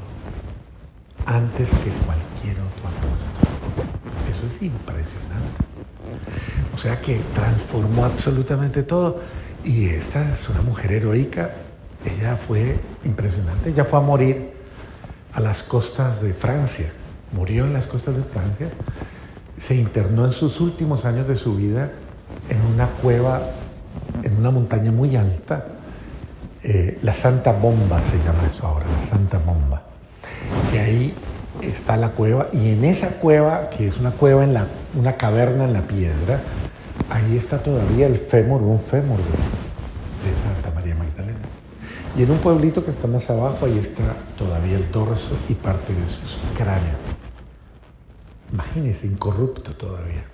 antes 1.26 1.68
que 1.68 1.90
cualquier 2.06 2.54
otro 2.54 2.88
apóstol. 2.88 3.28
Eso 4.30 4.46
es 4.46 4.62
impresionante. 4.62 5.67
O 6.74 6.78
sea 6.78 7.00
que 7.00 7.20
transformó 7.34 8.04
absolutamente 8.04 8.82
todo. 8.82 9.20
Y 9.64 9.86
esta 9.86 10.32
es 10.32 10.48
una 10.48 10.62
mujer 10.62 10.92
heroica. 10.92 11.50
Ella 12.04 12.36
fue 12.36 12.76
impresionante. 13.04 13.70
Ella 13.70 13.84
fue 13.84 13.98
a 13.98 14.02
morir 14.02 14.52
a 15.32 15.40
las 15.40 15.62
costas 15.62 16.22
de 16.22 16.32
Francia. 16.32 16.92
Murió 17.32 17.64
en 17.64 17.72
las 17.72 17.86
costas 17.86 18.16
de 18.16 18.22
Francia. 18.22 18.68
Se 19.58 19.74
internó 19.74 20.24
en 20.24 20.32
sus 20.32 20.60
últimos 20.60 21.04
años 21.04 21.26
de 21.26 21.36
su 21.36 21.56
vida 21.56 21.90
en 22.48 22.60
una 22.74 22.86
cueva, 22.86 23.42
en 24.22 24.36
una 24.36 24.50
montaña 24.50 24.92
muy 24.92 25.16
alta. 25.16 25.66
Eh, 26.62 26.98
la 27.02 27.14
Santa 27.14 27.52
Bomba 27.52 28.00
se 28.02 28.16
llama 28.18 28.46
eso 28.48 28.66
ahora, 28.66 28.86
la 28.86 29.08
Santa 29.08 29.38
Bomba. 29.38 29.82
Y 30.72 30.76
ahí 30.76 31.14
está 31.62 31.96
la 31.96 32.10
cueva, 32.10 32.48
y 32.52 32.70
en 32.70 32.84
esa 32.84 33.08
cueva, 33.08 33.70
que 33.70 33.88
es 33.88 33.98
una 33.98 34.10
cueva 34.10 34.44
en 34.44 34.54
la, 34.54 34.66
una 34.94 35.16
caverna 35.16 35.64
en 35.64 35.72
la 35.72 35.82
piedra, 35.82 36.40
ahí 37.10 37.36
está 37.36 37.58
todavía 37.58 38.06
el 38.06 38.16
fémur, 38.16 38.62
un 38.62 38.80
fémur 38.80 39.18
de, 39.18 40.28
Santa 40.42 40.70
María 40.74 40.94
Magdalena. 40.94 41.38
Y 42.16 42.22
en 42.22 42.30
un 42.30 42.38
pueblito 42.38 42.84
que 42.84 42.90
está 42.90 43.06
más 43.06 43.28
abajo, 43.30 43.66
ahí 43.66 43.78
está 43.78 44.04
todavía 44.36 44.76
el 44.76 44.90
dorso 44.90 45.30
y 45.48 45.54
parte 45.54 45.94
de 45.94 46.08
su 46.08 46.18
cráneo. 46.56 46.96
Imagínense, 48.52 49.06
incorrupto 49.06 49.72
todavía. 49.72 50.24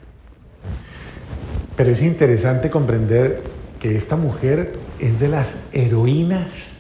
Pero 1.77 1.91
es 1.91 2.01
interesante 2.03 2.71
comprender 2.71 3.43
que 3.81 3.97
esta 3.97 4.17
mujer 4.17 4.75
es 5.01 5.19
de 5.19 5.29
las 5.29 5.55
heroínas, 5.73 6.75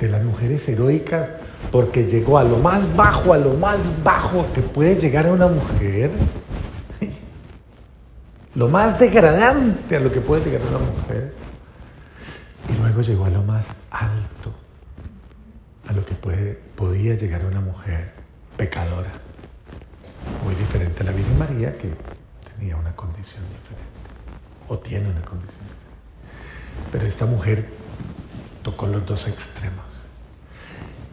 de 0.00 0.08
las 0.08 0.24
mujeres 0.24 0.68
heroicas, 0.68 1.28
porque 1.70 2.04
llegó 2.04 2.38
a 2.38 2.44
lo 2.44 2.58
más 2.58 2.94
bajo, 2.96 3.32
a 3.32 3.38
lo 3.38 3.54
más 3.54 3.78
bajo 4.02 4.46
que 4.54 4.62
puede 4.62 4.96
llegar 4.96 5.26
a 5.26 5.32
una 5.32 5.48
mujer, 5.48 6.10
lo 8.54 8.68
más 8.68 8.98
degradante 8.98 9.96
a 9.96 10.00
lo 10.00 10.12
que 10.12 10.20
puede 10.20 10.44
llegar 10.44 10.62
una 10.68 10.78
mujer, 10.78 11.34
y 12.68 12.78
luego 12.78 13.02
llegó 13.02 13.24
a 13.26 13.30
lo 13.30 13.42
más 13.42 13.68
alto, 13.90 14.52
a 15.88 15.92
lo 15.92 16.04
que 16.04 16.14
puede, 16.14 16.54
podía 16.76 17.14
llegar 17.14 17.44
una 17.44 17.60
mujer 17.60 18.12
pecadora, 18.56 19.10
muy 20.44 20.54
diferente 20.54 21.02
a 21.02 21.04
la 21.04 21.12
Virgen 21.12 21.38
María, 21.38 21.76
que 21.76 21.90
tenía 22.56 22.76
una 22.76 22.94
condición 22.94 23.42
diferente, 23.44 23.84
o 24.68 24.78
tiene 24.78 25.08
una 25.08 25.22
condición 25.22 25.62
diferente. 25.64 26.90
Pero 26.92 27.06
esta 27.06 27.26
mujer 27.26 27.68
tocó 28.62 28.86
los 28.86 29.04
dos 29.06 29.28
extremos. 29.28 30.05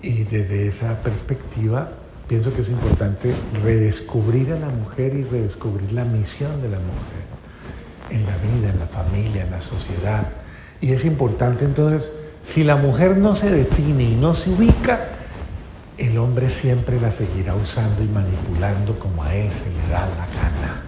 Y 0.04 0.26
desde 0.26 0.68
esa 0.68 1.00
perspectiva 1.02 1.90
pienso 2.28 2.54
que 2.54 2.62
es 2.62 2.70
importante 2.70 3.34
redescubrir 3.64 4.52
a 4.52 4.60
la 4.60 4.68
mujer 4.68 5.16
y 5.16 5.24
redescubrir 5.24 5.94
la 5.94 6.04
misión 6.04 6.62
de 6.62 6.70
la 6.70 6.78
mujer 6.78 7.24
en 8.10 8.26
la 8.26 8.36
vida, 8.38 8.70
en 8.70 8.80
la 8.80 8.86
familia, 8.86 9.44
en 9.44 9.52
la 9.52 9.62
sociedad. 9.62 10.28
Y 10.82 10.92
es 10.92 11.06
importante 11.06 11.64
entonces, 11.64 12.10
si 12.44 12.66
la 12.66 12.76
mujer 12.76 13.16
no 13.16 13.38
se 13.38 13.50
define 13.50 14.04
y 14.04 14.16
no 14.16 14.36
se 14.36 14.50
ubica, 14.50 15.08
el 15.98 16.18
hombre 16.18 16.50
siempre 16.50 17.00
la 17.00 17.14
seguirá 17.14 17.56
usando 17.56 18.04
y 18.04 18.08
manipulando 18.08 19.00
como 19.00 19.24
a 19.24 19.34
él 19.34 19.50
se 19.50 19.70
le 19.70 19.94
da 19.94 20.02
la 20.02 20.26
gana. 20.26 20.82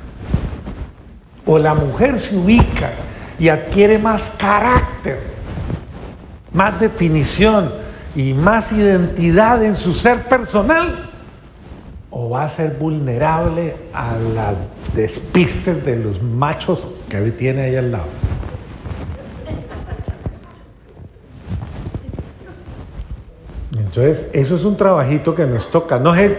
O 1.45 1.57
la 1.57 1.73
mujer 1.73 2.19
se 2.19 2.35
ubica 2.35 2.91
y 3.39 3.47
adquiere 3.47 3.97
más 3.97 4.31
carácter, 4.37 5.21
más 6.51 6.79
definición, 6.81 7.84
y 8.15 8.33
más 8.33 8.71
identidad 8.71 9.63
en 9.63 9.75
su 9.75 9.93
ser 9.93 10.23
personal 10.23 11.11
o 12.09 12.29
va 12.29 12.45
a 12.45 12.49
ser 12.49 12.77
vulnerable 12.79 13.75
a 13.93 14.15
la 14.33 14.53
despiste 14.95 15.75
de 15.75 15.97
los 15.97 16.21
machos 16.21 16.87
que 17.09 17.19
tiene 17.31 17.63
ahí 17.63 17.75
al 17.75 17.91
lado. 17.91 18.05
Entonces, 23.77 24.25
eso 24.33 24.55
es 24.55 24.63
un 24.63 24.77
trabajito 24.77 25.35
que 25.35 25.45
nos 25.45 25.69
toca. 25.69 25.99
No, 25.99 26.15
se, 26.15 26.37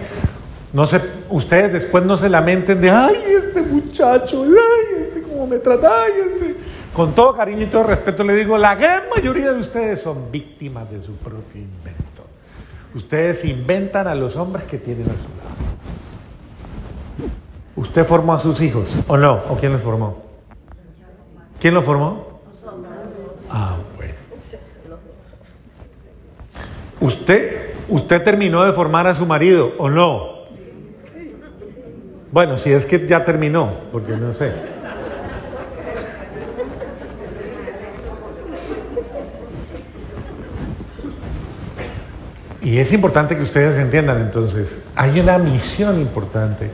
no 0.73 0.87
se, 0.87 1.01
ustedes 1.29 1.73
después 1.73 2.05
no 2.05 2.17
se 2.17 2.29
lamenten 2.29 2.81
de, 2.81 2.91
ay, 2.91 3.17
este 3.39 3.63
muchacho, 3.63 4.45
ay, 4.45 5.05
este 5.05 5.23
cómo 5.23 5.47
me 5.47 5.59
trata, 5.59 5.91
ay, 6.05 6.13
este 6.33 6.56
con 6.97 7.15
todo 7.15 7.37
cariño 7.37 7.65
y 7.65 7.67
todo 7.67 7.83
respeto 7.83 8.25
le 8.25 8.35
digo, 8.35 8.57
la 8.57 8.75
gran 8.75 9.03
mayoría 9.15 9.53
de 9.53 9.61
ustedes 9.61 10.01
son 10.01 10.33
víctimas 10.33 10.91
de 10.91 11.03
su 11.03 11.15
propio 11.17 11.61
invento. 11.61 12.25
Ustedes 12.95 13.45
inventan 13.45 14.09
a 14.09 14.15
los 14.15 14.35
hombres 14.37 14.65
que 14.65 14.79
tienen 14.79 15.05
a 15.05 15.11
su 15.11 15.13
lado. 15.13 15.57
¿Usted 17.77 18.07
formó 18.07 18.33
a 18.33 18.39
sus 18.39 18.63
hijos 18.63 18.89
o 19.09 19.19
no? 19.19 19.43
¿O 19.51 19.59
quién 19.59 19.75
los 19.75 19.83
formó? 19.83 20.23
¿Quién 21.61 21.75
los 21.75 21.85
formó? 21.85 22.41
Ah, 23.51 23.77
bueno. 23.97 24.15
¿Usted, 27.01 27.75
¿Usted 27.91 28.25
terminó 28.25 28.65
de 28.65 28.73
formar 28.73 29.07
a 29.07 29.15
su 29.15 29.27
marido 29.27 29.73
o 29.77 29.91
no? 29.91 30.37
Bueno, 32.33 32.57
si 32.57 32.73
es 32.73 32.87
que 32.87 33.07
ya 33.07 33.23
terminó, 33.23 33.71
porque 33.93 34.17
no 34.17 34.33
sé. 34.33 34.76
Y 42.67 42.81
es 42.81 42.93
importante 42.93 43.37
que 43.37 43.45
ustedes 43.45 43.79
entiendan 43.79 44.21
entonces, 44.21 44.69
hay 44.97 45.21
una 45.21 45.39
misión 45.39 46.01
importante 46.01 46.69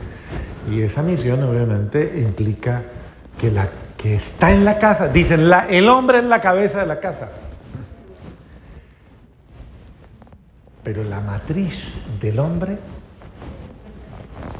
y 0.67 0.81
esa 0.81 1.03
misión 1.03 1.43
obviamente 1.43 2.15
implica 2.17 2.81
que 3.39 3.51
la 3.51 3.69
que 3.95 4.15
está 4.15 4.49
en 4.49 4.65
la 4.65 4.79
casa, 4.79 5.07
dicen, 5.09 5.47
el 5.69 5.87
hombre 5.89 6.17
es 6.17 6.23
la 6.23 6.41
cabeza 6.41 6.79
de 6.79 6.87
la 6.87 6.99
casa. 6.99 7.29
Pero 10.83 11.03
la 11.03 11.19
matriz 11.19 11.93
del 12.19 12.39
hombre 12.39 12.79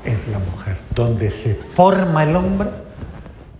es 0.06 0.28
la 0.28 0.38
mujer. 0.38 0.78
Donde 0.94 1.32
se 1.32 1.56
forma 1.56 2.26
el 2.26 2.36
hombre 2.36 2.70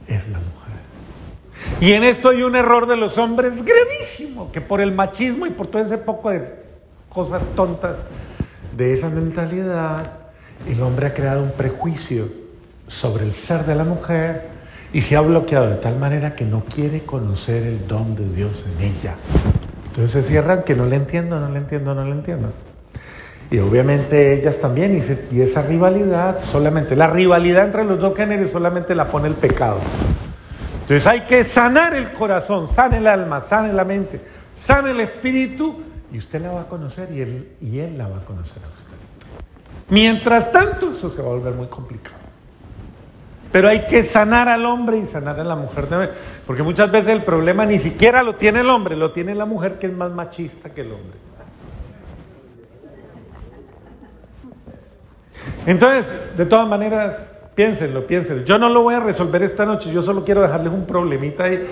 es 0.08 0.30
la 0.30 0.38
mujer. 0.38 1.82
Y 1.82 1.94
en 1.94 2.04
esto 2.04 2.30
hay 2.30 2.44
un 2.44 2.56
error 2.56 2.86
de 2.86 2.98
los 2.98 3.18
hombres 3.18 3.66
gravísimo, 3.66 4.52
que 4.52 4.62
por 4.62 4.80
el 4.80 4.92
machismo 4.92 5.48
y 5.48 5.50
por 5.50 5.66
todo 5.66 5.82
ese 5.82 5.98
poco 5.98 6.30
de 6.30 6.63
cosas 7.14 7.44
tontas 7.56 7.96
de 8.76 8.94
esa 8.94 9.10
mentalidad, 9.10 10.14
el 10.68 10.82
hombre 10.82 11.08
ha 11.08 11.14
creado 11.14 11.44
un 11.44 11.52
prejuicio 11.52 12.28
sobre 12.88 13.26
el 13.26 13.34
ser 13.34 13.66
de 13.66 13.76
la 13.76 13.84
mujer 13.84 14.50
y 14.92 15.02
se 15.02 15.16
ha 15.16 15.22
bloqueado 15.22 15.70
de 15.70 15.76
tal 15.78 15.98
manera 15.98 16.36
que 16.36 16.46
no 16.46 16.64
quiere 16.66 17.02
conocer 17.02 17.64
el 17.64 17.88
don 17.88 18.16
de 18.16 18.28
Dios 18.34 18.64
en 18.78 18.86
ella. 18.86 19.16
Entonces 19.88 20.12
se 20.12 20.24
cierran 20.24 20.64
que 20.64 20.76
no 20.76 20.86
le 20.86 20.96
entiendo, 20.96 21.40
no 21.40 21.50
le 21.50 21.60
entiendo, 21.60 21.94
no 21.94 22.04
le 22.04 22.12
entiendo. 22.12 22.50
Y 23.52 23.60
obviamente 23.60 24.34
ellas 24.34 24.58
también, 24.60 25.24
y, 25.32 25.42
esa 25.42 25.62
rivalidad 25.62 26.42
solamente, 26.42 26.96
la 26.96 27.08
rivalidad 27.08 27.66
entre 27.66 27.84
los 27.84 28.00
dos 28.00 28.16
géneros 28.18 28.50
solamente 28.50 28.96
la 28.96 29.06
pone 29.06 29.28
el 29.28 29.36
pecado. 29.36 29.78
Entonces 30.82 31.06
hay 31.06 31.22
que 31.22 31.44
sanar 31.44 31.94
el 31.94 32.12
corazón, 32.12 32.68
sanar 32.68 33.00
el 33.00 33.08
alma, 33.08 33.42
sanar 33.42 33.74
la 33.76 33.86
mente, 33.86 34.20
sanar 34.58 34.92
el 34.92 35.02
espíritu 35.02 35.93
y 36.14 36.18
usted 36.18 36.42
la 36.42 36.52
va 36.52 36.62
a 36.62 36.68
conocer 36.68 37.12
y 37.12 37.22
él, 37.22 37.50
y 37.60 37.80
él 37.80 37.98
la 37.98 38.08
va 38.08 38.20
a 38.20 38.26
conocer 38.26 38.64
a 38.64 38.68
usted. 38.68 38.96
Mientras 39.90 40.52
tanto, 40.52 40.92
eso 40.92 41.10
se 41.10 41.22
va 41.22 41.28
a 41.28 41.32
volver 41.32 41.54
muy 41.54 41.68
complicado. 41.68 42.16
Pero 43.52 43.68
hay 43.68 43.86
que 43.86 44.04
sanar 44.04 44.48
al 44.48 44.66
hombre 44.66 44.98
y 44.98 45.06
sanar 45.06 45.40
a 45.40 45.44
la 45.44 45.56
mujer 45.56 45.88
también. 45.88 46.12
Porque 46.48 46.64
muchas 46.64 46.90
veces 46.90 47.10
el 47.10 47.24
problema 47.24 47.66
ni 47.66 47.80
siquiera 47.80 48.24
lo 48.24 48.36
tiene 48.36 48.62
el 48.62 48.70
hombre, 48.70 48.96
lo 48.96 49.12
tiene 49.12 49.36
la 49.36 49.46
mujer 49.46 49.78
que 49.78 49.88
es 49.88 49.94
más 49.94 50.12
machista 50.12 50.70
que 50.70 50.82
el 50.82 50.94
hombre. 50.94 51.18
Entonces, 55.66 56.08
de 56.38 56.46
todas 56.46 56.68
maneras, 56.68 57.18
Piénsenlo, 57.56 58.08
piénsenlo. 58.08 58.44
Yo 58.44 58.58
no 58.58 58.68
lo 58.70 58.82
voy 58.82 58.96
a 58.96 59.00
resolver 59.00 59.44
esta 59.44 59.66
noche, 59.66 59.92
yo 59.92 60.02
solo 60.02 60.26
quiero 60.26 60.42
dejarles 60.42 60.74
un 60.74 60.86
problemita 60.86 61.44
ahí. 61.44 61.64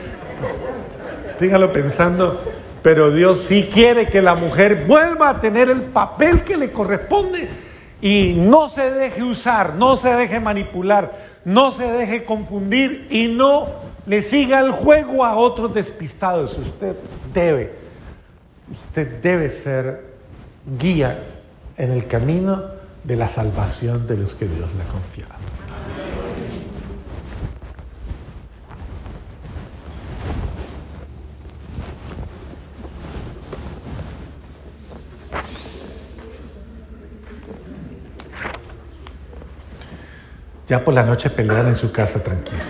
Síganlo 1.39 1.73
pensando. 1.73 2.39
Pero 2.81 3.11
Dios 3.11 3.41
sí 3.41 3.69
quiere 3.71 4.07
que 4.07 4.21
la 4.21 4.35
mujer 4.35 4.85
vuelva 4.87 5.29
a 5.29 5.41
tener 5.41 5.69
el 5.69 5.81
papel 5.81 6.43
que 6.43 6.57
le 6.57 6.71
corresponde 6.71 7.47
y 8.01 8.33
no 8.35 8.69
se 8.69 8.89
deje 8.91 9.23
usar, 9.23 9.75
no 9.75 9.97
se 9.97 10.09
deje 10.09 10.39
manipular, 10.39 11.11
no 11.45 11.71
se 11.71 11.91
deje 11.91 12.25
confundir 12.25 13.07
y 13.11 13.27
no 13.27 13.67
le 14.07 14.23
siga 14.23 14.59
el 14.59 14.71
juego 14.71 15.23
a 15.23 15.35
otros 15.35 15.73
despistados. 15.73 16.57
Usted 16.57 16.95
debe, 17.33 17.73
usted 18.87 19.21
debe 19.21 19.51
ser 19.51 20.11
guía 20.79 21.19
en 21.77 21.91
el 21.91 22.07
camino 22.07 22.63
de 23.03 23.15
la 23.15 23.29
salvación 23.29 24.07
de 24.07 24.17
los 24.17 24.33
que 24.33 24.45
Dios 24.45 24.69
le 24.75 24.83
ha 24.83 25.40
Ya 40.71 40.85
por 40.85 40.93
la 40.93 41.03
noche 41.03 41.29
pelean 41.29 41.67
en 41.67 41.75
su 41.75 41.91
casa 41.91 42.23
tranquilos. 42.23 42.63